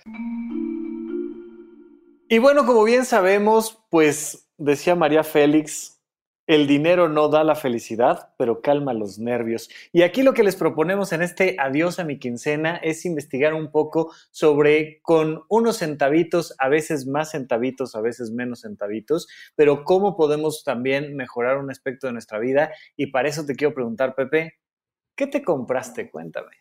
[2.27, 6.01] Y bueno, como bien sabemos, pues decía María Félix,
[6.47, 9.69] el dinero no da la felicidad, pero calma los nervios.
[9.91, 13.71] Y aquí lo que les proponemos en este Adiós a mi quincena es investigar un
[13.71, 20.17] poco sobre con unos centavitos, a veces más centavitos, a veces menos centavitos, pero cómo
[20.17, 22.71] podemos también mejorar un aspecto de nuestra vida.
[22.95, 24.59] Y para eso te quiero preguntar, Pepe,
[25.15, 26.09] ¿qué te compraste?
[26.09, 26.55] Cuéntame.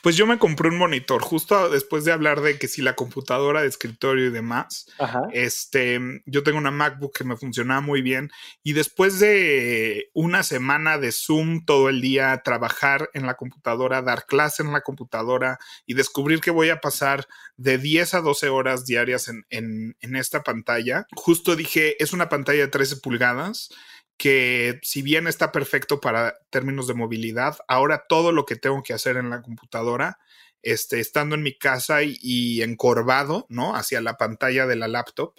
[0.02, 3.62] Pues yo me compré un monitor justo después de hablar de que si la computadora
[3.62, 4.88] de escritorio y demás.
[5.00, 5.22] Ajá.
[5.34, 8.32] Este, yo tengo una MacBook que me funcionaba muy bien
[8.64, 14.26] y después de una semana de Zoom todo el día, trabajar en la computadora, dar
[14.26, 17.28] clase en la computadora y descubrir que voy a pasar
[17.58, 22.30] de 10 a 12 horas diarias en, en, en esta pantalla, justo dije, es una
[22.30, 23.70] pantalla de 13 pulgadas
[24.22, 28.94] que si bien está perfecto para términos de movilidad, ahora todo lo que tengo que
[28.94, 30.20] hacer en la computadora,
[30.62, 33.76] este, estando en mi casa y, y encorvado, ¿no?
[33.76, 35.34] Hacia la pantalla de la laptop,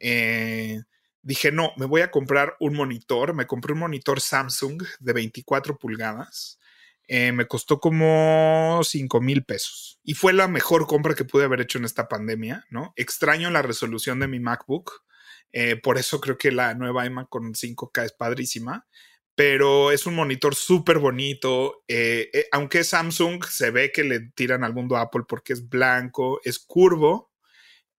[0.00, 0.82] eh,
[1.22, 3.32] dije, no, me voy a comprar un monitor.
[3.32, 6.58] Me compré un monitor Samsung de 24 pulgadas.
[7.06, 10.00] Eh, me costó como 5 mil pesos.
[10.02, 12.92] Y fue la mejor compra que pude haber hecho en esta pandemia, ¿no?
[12.96, 15.04] Extraño la resolución de mi MacBook.
[15.52, 18.86] Eh, por eso creo que la nueva iMac con 5K es padrísima.
[19.34, 21.84] Pero es un monitor súper bonito.
[21.88, 26.40] eh, eh, aunque Samsung, se ve que le tiran al mundo Apple porque es blanco,
[26.42, 27.30] es curvo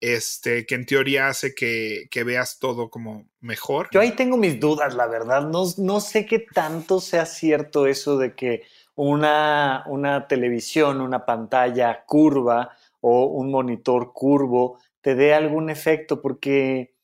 [0.01, 3.89] este, que en teoría hace que, que veas todo como mejor.
[3.93, 5.49] Yo ahí tengo mis dudas, la verdad.
[5.49, 8.63] No, no sé qué tanto sea cierto eso de que
[8.95, 16.96] una, una televisión, una pantalla curva o un monitor curvo te dé algún efecto, porque,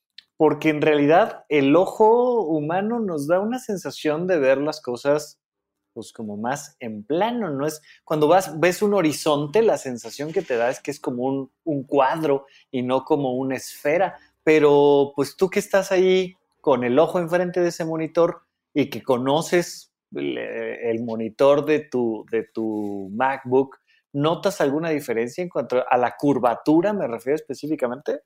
[0.43, 5.39] porque en realidad el ojo humano nos da una sensación de ver las cosas
[5.93, 7.65] pues como más en plano, ¿no?
[7.65, 11.49] Es cuando vas, ves un horizonte, la sensación que te da es que es como
[11.63, 14.17] un, cuadro y no como una esfera.
[14.43, 18.41] Pero pues tú que estás ahí con el ojo enfrente de ese monitor
[18.73, 23.77] y que conoces el, el monitor de tu, de tu MacBook,
[24.11, 28.23] ¿notas alguna diferencia en cuanto a la curvatura, me refiero específicamente?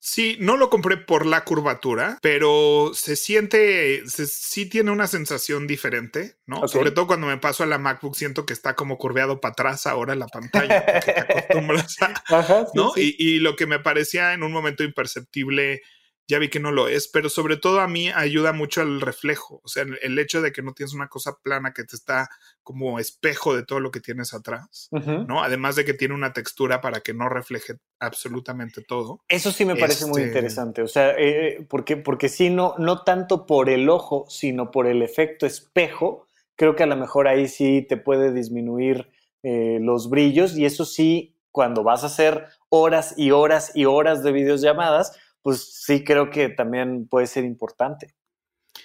[0.00, 5.66] Sí, no lo compré por la curvatura, pero se siente, se, sí tiene una sensación
[5.66, 6.68] diferente, ¿no?
[6.68, 9.86] Sobre todo cuando me paso a la MacBook, siento que está como curveado para atrás
[9.88, 12.92] ahora la pantalla, porque te acostumbras a, Ajá, sí, ¿no?
[12.94, 13.16] sí.
[13.18, 15.82] Y, y lo que me parecía en un momento imperceptible,
[16.28, 19.60] ya vi que no lo es, pero sobre todo a mí ayuda mucho al reflejo,
[19.64, 22.28] o sea, el, el hecho de que no tienes una cosa plana que te está
[22.62, 24.88] como espejo de todo lo que tienes atrás.
[24.92, 25.42] ¿no?
[25.42, 29.20] Además de que tiene una textura para que no refleje absolutamente todo.
[29.28, 33.02] Eso sí me parece muy Este- interesante, o sea, eh, porque, porque sí, no, no
[33.04, 36.26] tanto por el ojo, sino por el efecto espejo,
[36.56, 39.08] creo que a lo mejor ahí sí te puede disminuir
[39.42, 44.22] eh, los brillos y eso sí, cuando vas a hacer horas y horas y horas
[44.22, 45.18] de videollamadas,
[45.48, 48.14] pues sí creo que también puede ser importante.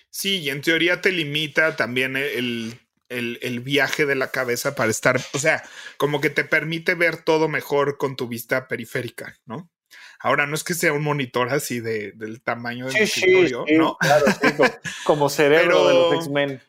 [0.09, 4.89] Sí, y en teoría te limita también el, el, el, viaje de la cabeza para
[4.89, 5.61] estar, o sea,
[5.97, 9.69] como que te permite ver todo mejor con tu vista periférica, ¿no?
[10.21, 13.77] Ahora no es que sea un monitor así de, del tamaño del sí, escritorio, sí,
[13.77, 13.97] ¿no?
[13.99, 14.25] Claro,
[15.03, 16.61] como, cerebro de los X-Men.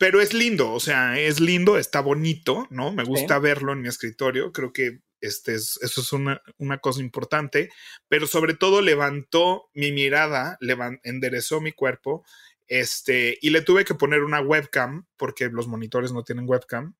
[0.00, 2.90] Pero es lindo, o sea, es lindo, está bonito, ¿no?
[2.90, 4.50] Me gusta verlo en mi escritorio.
[4.50, 7.70] Creo que este es, eso es una, una, cosa importante,
[8.08, 10.58] pero sobre todo levantó mi mirada,
[11.02, 12.24] enderezó mi cuerpo,
[12.68, 16.94] este, y le tuve que poner una webcam, porque los monitores no tienen webcam.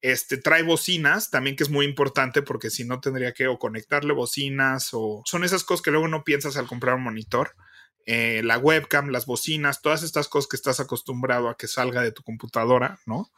[0.00, 4.12] Este trae bocinas, también que es muy importante porque si no tendría que o conectarle
[4.12, 7.54] bocinas o son esas cosas que luego no piensas al comprar un monitor.
[8.04, 12.10] Eh, la webcam, las bocinas, todas estas cosas que estás acostumbrado a que salga de
[12.10, 13.30] tu computadora, ¿no?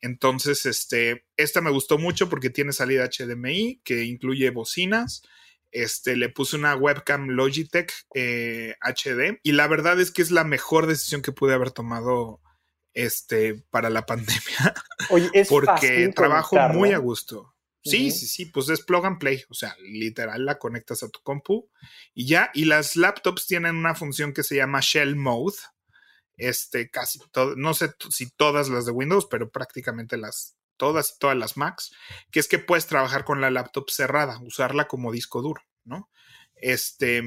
[0.00, 5.22] Entonces, este, esta me gustó mucho porque tiene salida HDMI que incluye bocinas.
[5.70, 10.44] Este, le puse una webcam Logitech HD eh, y la verdad es que es la
[10.44, 12.40] mejor decisión que pude haber tomado
[12.94, 14.74] este, para la pandemia.
[15.10, 17.54] Oye, es porque trabajo muy a gusto.
[17.84, 21.20] Sí, sí, sí, pues es plug and play, o sea, literal la conectas a tu
[21.22, 21.70] compu
[22.12, 25.56] y ya, y las laptops tienen una función que se llama Shell Mode,
[26.38, 31.18] este, casi todo, no sé si todas las de Windows, pero prácticamente las, todas y
[31.18, 31.92] todas las Macs,
[32.30, 36.08] que es que puedes trabajar con la laptop cerrada, usarla como disco duro, ¿no?
[36.54, 37.22] Este,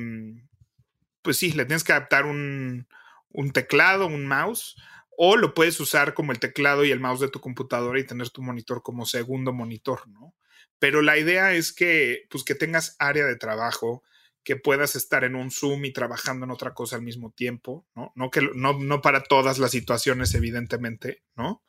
[1.22, 2.88] pues sí, le tienes que adaptar un,
[3.30, 4.76] un teclado, un mouse,
[5.18, 8.30] o lo puedes usar como el teclado y el mouse de tu computadora y tener
[8.30, 10.34] tu monitor como segundo monitor, ¿no?
[10.80, 14.04] Pero la idea es que, pues, que tengas área de trabajo,
[14.44, 18.12] que puedas estar en un Zoom y trabajando en otra cosa al mismo tiempo, ¿no?
[18.16, 21.64] No, que, no, no para todas las situaciones, evidentemente, ¿no?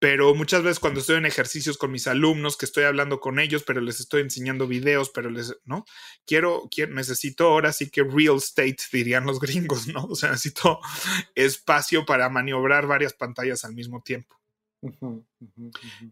[0.00, 3.62] pero muchas veces cuando estoy en ejercicios con mis alumnos, que estoy hablando con ellos,
[3.64, 5.84] pero les estoy enseñando videos, pero les, ¿no?
[6.26, 10.04] Quiero, quiero necesito ahora sí que real estate, dirían los gringos, ¿no?
[10.06, 10.80] O sea, necesito
[11.34, 14.40] espacio para maniobrar varias pantallas al mismo tiempo.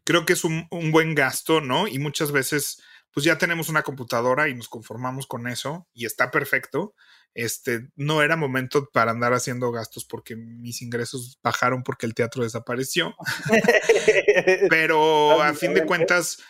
[0.05, 1.89] Creo que es un, un buen gasto, ¿no?
[1.89, 2.83] Y muchas veces,
[3.13, 6.95] pues ya tenemos una computadora y nos conformamos con eso y está perfecto
[7.35, 12.43] este, no era momento para andar haciendo gastos porque mis ingresos bajaron porque el teatro
[12.43, 13.15] desapareció.
[14.69, 16.43] Pero a fin de cuentas,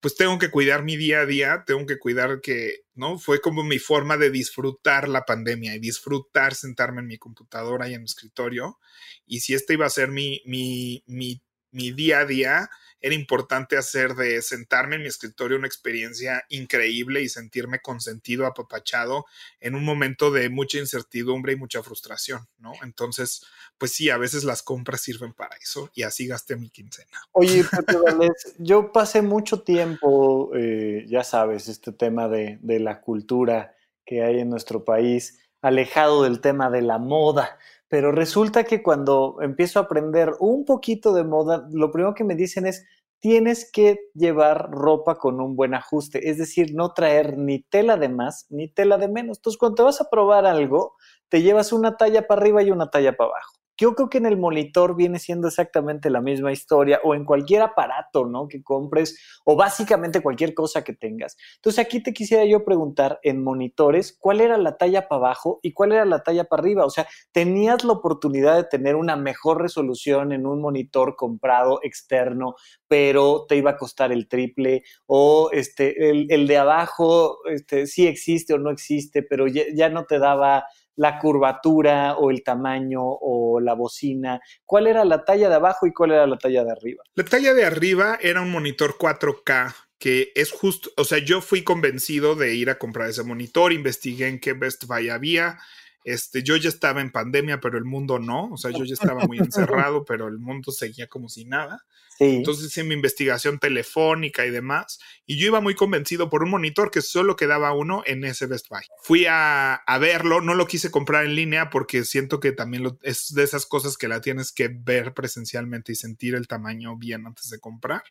[0.00, 3.18] pues tengo que cuidar mi día a día, tengo que cuidar que, ¿no?
[3.18, 7.94] Fue como mi forma de disfrutar la pandemia y disfrutar sentarme en mi computadora y
[7.94, 8.78] en mi escritorio.
[9.26, 12.68] Y si este iba a ser mi, mi, mi, mi día a día,
[13.06, 19.26] era importante hacer de sentarme en mi escritorio una experiencia increíble y sentirme consentido, apapachado
[19.60, 22.72] en un momento de mucha incertidumbre y mucha frustración, ¿no?
[22.82, 23.46] Entonces,
[23.78, 27.16] pues sí, a veces las compras sirven para eso y así gasté mi quincena.
[27.30, 27.62] Oye,
[28.58, 34.40] yo pasé mucho tiempo, eh, ya sabes, este tema de, de la cultura que hay
[34.40, 37.56] en nuestro país, alejado del tema de la moda
[37.88, 42.34] pero resulta que cuando empiezo a aprender un poquito de moda, lo primero que me
[42.34, 42.84] dicen es,
[43.20, 48.08] tienes que llevar ropa con un buen ajuste, es decir, no traer ni tela de
[48.08, 49.38] más ni tela de menos.
[49.38, 50.94] Entonces, cuando te vas a probar algo,
[51.28, 53.52] te llevas una talla para arriba y una talla para abajo.
[53.78, 57.62] Yo creo que en el monitor viene siendo exactamente la misma historia o en cualquier
[57.62, 58.48] aparato, ¿no?
[58.48, 61.36] Que compres o básicamente cualquier cosa que tengas.
[61.56, 65.72] Entonces aquí te quisiera yo preguntar en monitores, ¿cuál era la talla para abajo y
[65.72, 66.86] cuál era la talla para arriba?
[66.86, 72.54] O sea, ¿tenías la oportunidad de tener una mejor resolución en un monitor comprado externo,
[72.88, 74.84] pero te iba a costar el triple?
[75.06, 80.18] O este, el, de abajo, este, sí existe o no existe, pero ya no te
[80.18, 80.64] daba
[80.96, 84.40] la curvatura o el tamaño o la bocina?
[84.64, 87.02] ¿Cuál era la talla de abajo y cuál era la talla de arriba?
[87.14, 91.64] La talla de arriba era un monitor 4K que es justo, o sea, yo fui
[91.64, 95.58] convencido de ir a comprar ese monitor, investigué en qué Best Buy había.
[96.06, 99.26] Este, yo ya estaba en pandemia, pero el mundo no, o sea, yo ya estaba
[99.26, 101.84] muy encerrado, pero el mundo seguía como si nada.
[102.18, 104.98] Entonces hice mi investigación telefónica y demás.
[105.26, 108.68] Y yo iba muy convencido por un monitor que solo quedaba uno en ese Best
[108.70, 108.84] Buy.
[109.02, 113.42] Fui a, verlo, no lo quise comprar en línea porque siento que también es de
[113.42, 117.58] esas cosas que la tienes que ver presencialmente y sentir el tamaño bien antes de
[117.58, 118.02] comprar.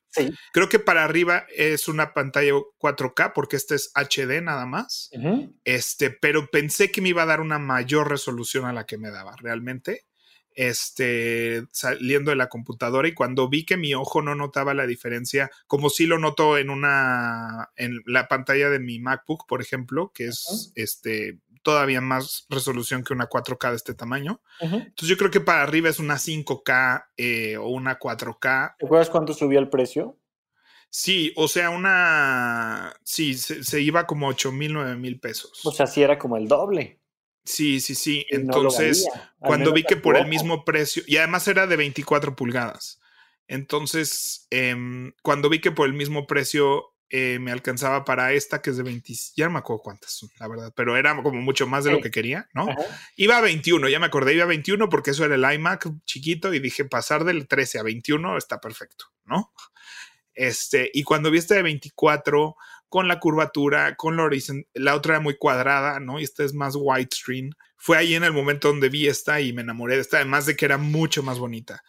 [0.51, 5.09] Creo que para arriba es una pantalla 4K porque este es HD nada más.
[5.63, 9.11] Este, pero pensé que me iba a dar una mayor resolución a la que me
[9.11, 10.05] daba realmente
[10.55, 15.51] este, saliendo de la computadora y cuando vi que mi ojo no notaba la diferencia,
[15.67, 20.27] como si lo noto en una, en la pantalla de mi MacBook, por ejemplo, que
[20.27, 24.41] es este, todavía más resolución que una 4K de este tamaño.
[24.61, 28.75] Entonces yo creo que para arriba es una 5K eh, o una 4K.
[28.79, 30.17] ¿Te acuerdas cuánto subió el precio?
[30.89, 32.93] Sí, o sea, una.
[33.03, 35.59] Sí, se, iba como 8 mil, 9 mil pesos.
[35.65, 37.01] O sea, sí era como el doble.
[37.45, 38.25] Sí, sí, sí.
[38.29, 39.07] Entonces,
[39.39, 42.99] cuando vi que por el mismo precio, y además era de 24 pulgadas,
[43.47, 48.71] Entonces, em, cuando vi que por el mismo precio eh, me alcanzaba para esta, que
[48.71, 51.67] es de 20, ya no me acuerdo cuántas son, la verdad, pero era como mucho
[51.67, 52.67] más de lo que quería, ¿no?
[53.15, 56.51] Iba a 21, ya me acordé, iba a 21 porque eso era el iMac chiquito
[56.51, 59.53] y dije, pasar del 13 a 21 está perfecto, ¿no?
[60.33, 62.55] Este, y cuando vi esta de 24,
[62.95, 66.17] con la curvatura, con la horizontal, la otra era muy cuadrada, ¿no?
[66.17, 67.49] Y esta es más widescreen.
[67.75, 70.55] Fue ahí en el momento donde vi esta y me enamoré de esta, además de
[70.55, 71.83] que era mucho más bonita.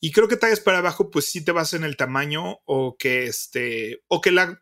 [0.00, 3.26] Y creo que tallas para abajo, pues sí te vas en el tamaño o que
[3.26, 4.60] este, o que la,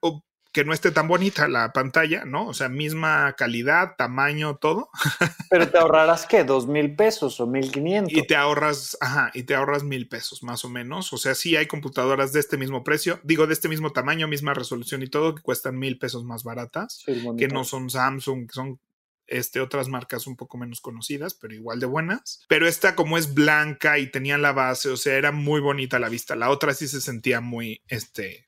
[0.57, 2.47] que no esté tan bonita la pantalla, ¿no?
[2.47, 4.89] O sea, misma calidad, tamaño, todo.
[5.51, 8.17] Pero te ahorrarás qué, dos mil pesos o mil quinientos.
[8.17, 11.13] Y te ahorras, ajá, y te ahorras mil pesos más o menos.
[11.13, 14.55] O sea, sí hay computadoras de este mismo precio, digo, de este mismo tamaño, misma
[14.55, 17.05] resolución y todo, que cuestan mil pesos más baratas,
[17.37, 18.81] que no son Samsung, que son
[19.27, 22.47] este, otras marcas un poco menos conocidas, pero igual de buenas.
[22.49, 26.09] Pero esta como es blanca y tenía la base, o sea, era muy bonita la
[26.09, 26.35] vista.
[26.35, 28.46] La otra sí se sentía muy, este,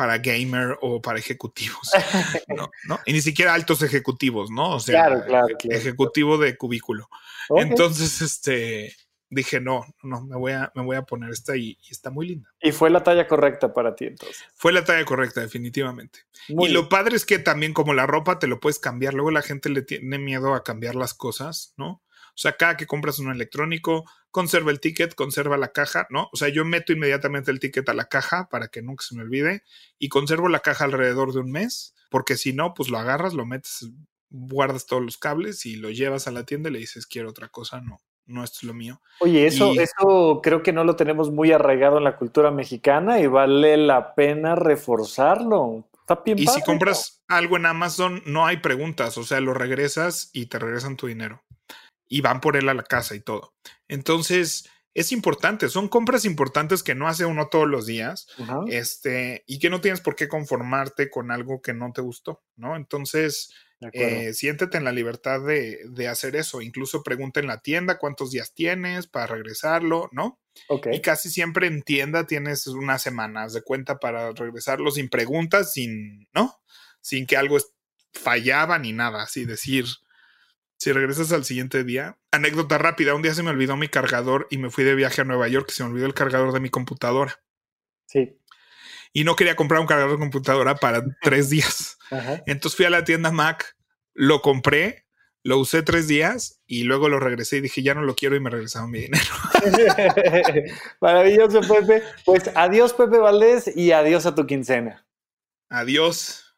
[0.00, 1.90] para gamer o para ejecutivos,
[2.88, 2.98] ¿no?
[3.04, 4.70] Y ni siquiera altos ejecutivos, ¿no?
[4.76, 5.26] O sea,
[5.68, 7.10] ejecutivo de cubículo.
[7.50, 8.96] Entonces, este,
[9.28, 12.48] dije, no, no, me voy a, me voy a poner esta y, está muy linda.
[12.62, 14.42] Y fue la talla correcta para ti entonces.
[14.54, 16.20] Fue la talla correcta, definitivamente.
[16.48, 19.42] y lo padre es que también como la ropa te lo puedes cambiar, luego la
[19.42, 22.00] gente le tiene miedo a cambiar las cosas, ¿no?
[22.40, 26.30] O sea, cada que compras un electrónico, conserva el ticket, conserva la caja, ¿no?
[26.32, 29.20] O sea, yo meto inmediatamente el ticket a la caja para que nunca se me
[29.20, 29.62] olvide
[29.98, 33.44] y conservo la caja alrededor de un mes, porque si no, pues lo agarras, lo
[33.44, 33.90] metes,
[34.30, 37.48] guardas todos los cables y lo llevas a la tienda y le dices, quiero otra
[37.48, 39.00] cosa, no no es lo mío.
[39.18, 43.26] Oye, eso, eso creo que no lo tenemos muy arraigado en la cultura mexicana y
[43.26, 45.84] vale la pena reforzarlo.
[46.00, 50.30] Está bien y si compras algo en Amazon, no hay preguntas, o sea, lo regresas
[50.32, 51.42] y te regresan tu dinero.
[52.10, 53.54] Y van por él a la casa y todo.
[53.88, 58.26] Entonces, es importante, son compras importantes que no hace uno todos los días,
[58.68, 62.76] este, y que no tienes por qué conformarte con algo que no te gustó, ¿no?
[62.76, 63.54] Entonces,
[63.92, 66.60] eh, siéntete en la libertad de, hacer eso.
[66.60, 70.40] Incluso pregunta en la tienda cuántos días tienes para regresarlo, ¿no?
[70.92, 76.28] Y casi siempre en tienda tienes unas semanas de cuenta para regresarlo sin preguntas, sin,
[76.34, 76.60] ¿no?
[77.00, 77.56] Sin que algo
[78.12, 79.86] fallaba ni nada, así decir.
[80.80, 84.58] Si regresas al siguiente día, anécdota rápida, un día se me olvidó mi cargador y
[84.58, 86.70] me fui de viaje a Nueva York y se me olvidó el cargador de mi
[86.70, 87.40] computadora.
[88.06, 88.40] Sí
[89.12, 91.98] y no quería comprar un cargador de computadora para tres días.
[92.46, 93.76] Entonces fui a la tienda Mac,
[94.14, 95.06] lo compré,
[95.42, 98.40] lo usé tres días y luego lo regresé y dije, ya no lo quiero y
[98.40, 99.24] me regresaron mi dinero.
[101.00, 102.02] Maravilloso, Pepe.
[102.24, 105.06] Pues adiós, Pepe Valdés, y adiós a tu quincena.
[105.68, 106.56] Adiós.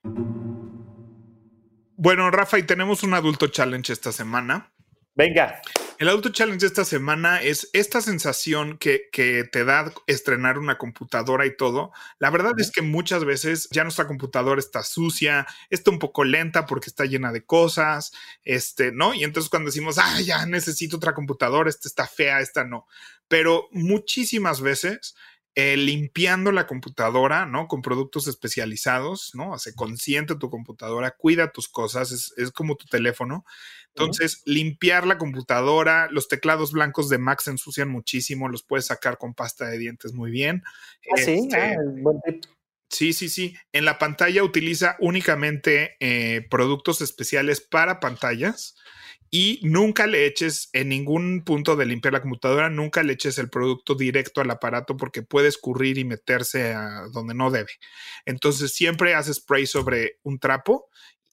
[2.03, 4.72] Bueno, Rafa, y tenemos un adulto challenge esta semana.
[5.14, 5.62] Venga.
[6.00, 11.46] El Auto Challenge de esta semana es esta sensación que, te da estrenar una computadora
[11.46, 11.92] y todo.
[12.18, 16.66] La verdad es que muchas veces ya nuestra computadora está sucia, está un poco lenta
[16.66, 18.11] porque está llena de cosas,
[18.42, 19.14] este, ¿no?
[19.14, 22.88] Y entonces cuando decimos, ah, ya necesito otra computadora, esta está fea, esta no.
[23.28, 25.14] Pero muchísimas veces
[25.55, 27.68] eh, limpiando la computadora, ¿no?
[27.68, 29.55] Con productos especializados, ¿no?
[29.55, 33.44] Hace consciente tu computadora, cuida tus cosas, es, es como tu teléfono.
[33.94, 39.18] Entonces, limpiar la computadora, los teclados blancos de Mac se ensucian muchísimo, los puedes sacar
[39.18, 40.62] con pasta de dientes muy bien.
[41.14, 41.74] Ah, sí, ah,
[42.24, 42.48] este,
[42.88, 43.55] sí, sí, sí.
[43.72, 48.76] En la pantalla utiliza únicamente eh, productos especiales para pantallas
[49.35, 53.49] y nunca le eches en ningún punto de limpiar la computadora, nunca le eches el
[53.49, 57.70] producto directo al aparato porque puede escurrir y meterse a donde no debe.
[58.26, 60.91] Entonces siempre haces spray sobre un trapo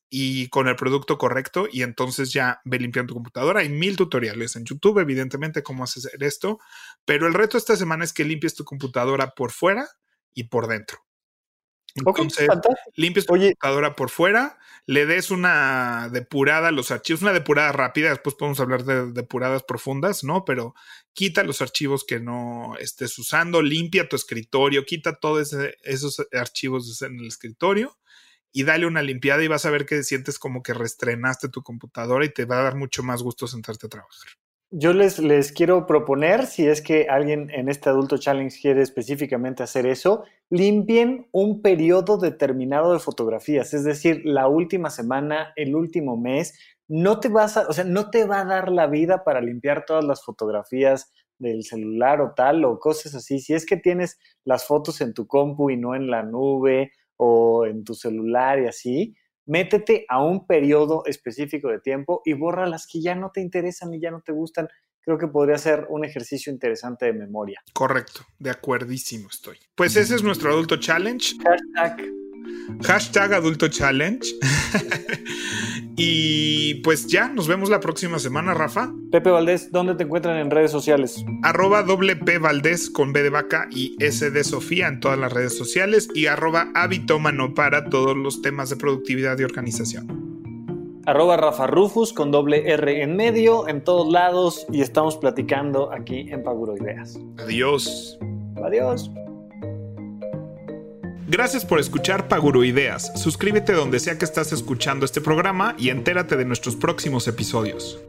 [0.09, 3.59] y con el producto correcto y entonces ya ve limpiando tu computadora.
[3.59, 6.59] Hay mil tutoriales en YouTube, evidentemente, cómo hacer esto,
[7.03, 9.89] pero el reto esta semana es que limpies tu computadora por fuera
[10.33, 11.08] y por dentro.
[11.95, 12.47] Entonces,
[12.95, 18.09] limpies tu computadora por fuera, le des una depurada a los archivos, una depurada rápida,
[18.09, 20.45] después podemos hablar de depuradas profundas, ¿no?
[20.45, 20.73] Pero
[21.13, 27.19] quita los archivos que no estés usando, limpia tu escritorio, quita todos esos archivos en
[27.19, 27.97] el escritorio
[28.51, 32.25] y dale una limpiada y vas a ver que sientes como que restrenaste tu computadora
[32.25, 34.38] y te va a dar mucho más gusto sentarte a trabajar.
[34.71, 39.63] Yo les, les quiero proponer, si es que alguien en este Adulto Challenge quiere específicamente
[39.63, 46.17] hacer eso, limpien un periodo determinado de fotografías, es decir, la última semana, el último
[46.17, 46.53] mes,
[46.87, 49.85] no te vas a, o sea, no te va a dar la vida para limpiar
[49.85, 53.39] todas las fotografías del celular o tal, o cosas así.
[53.39, 57.65] Si es que tienes las fotos en tu compu y no en la nube, o
[57.65, 59.15] en tu celular y así,
[59.49, 63.93] métete a un periodo específico de tiempo y borra las que ya no te interesan
[63.93, 64.69] y ya no te gustan
[65.01, 67.61] creo que podría ser un ejercicio interesante de memoria.
[67.73, 69.57] Correcto, de acuerdísimo estoy.
[69.73, 71.35] Pues ese es nuestro adulto challenge.
[71.43, 72.18] Hashtag.
[72.83, 74.27] Hashtag adulto challenge.
[75.97, 78.91] y pues ya, nos vemos la próxima semana, Rafa.
[79.11, 81.23] Pepe Valdés, ¿dónde te encuentran en redes sociales?
[81.43, 85.33] Arroba doble P Valdés con B de vaca y S de Sofía en todas las
[85.33, 90.29] redes sociales y arroba habitómano para todos los temas de productividad y organización
[91.09, 96.27] arroba Rafa Rufus con doble R en medio, en todos lados, y estamos platicando aquí
[96.29, 97.19] en Paguro Ideas.
[97.39, 98.19] Adiós.
[98.63, 99.11] Adiós.
[101.29, 103.11] Gracias por escuchar Paguro Ideas.
[103.15, 107.99] Suscríbete donde sea que estás escuchando este programa y entérate de nuestros próximos episodios.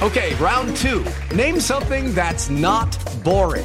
[0.00, 1.02] Okay, round two.
[1.34, 3.64] Name something that's not boring.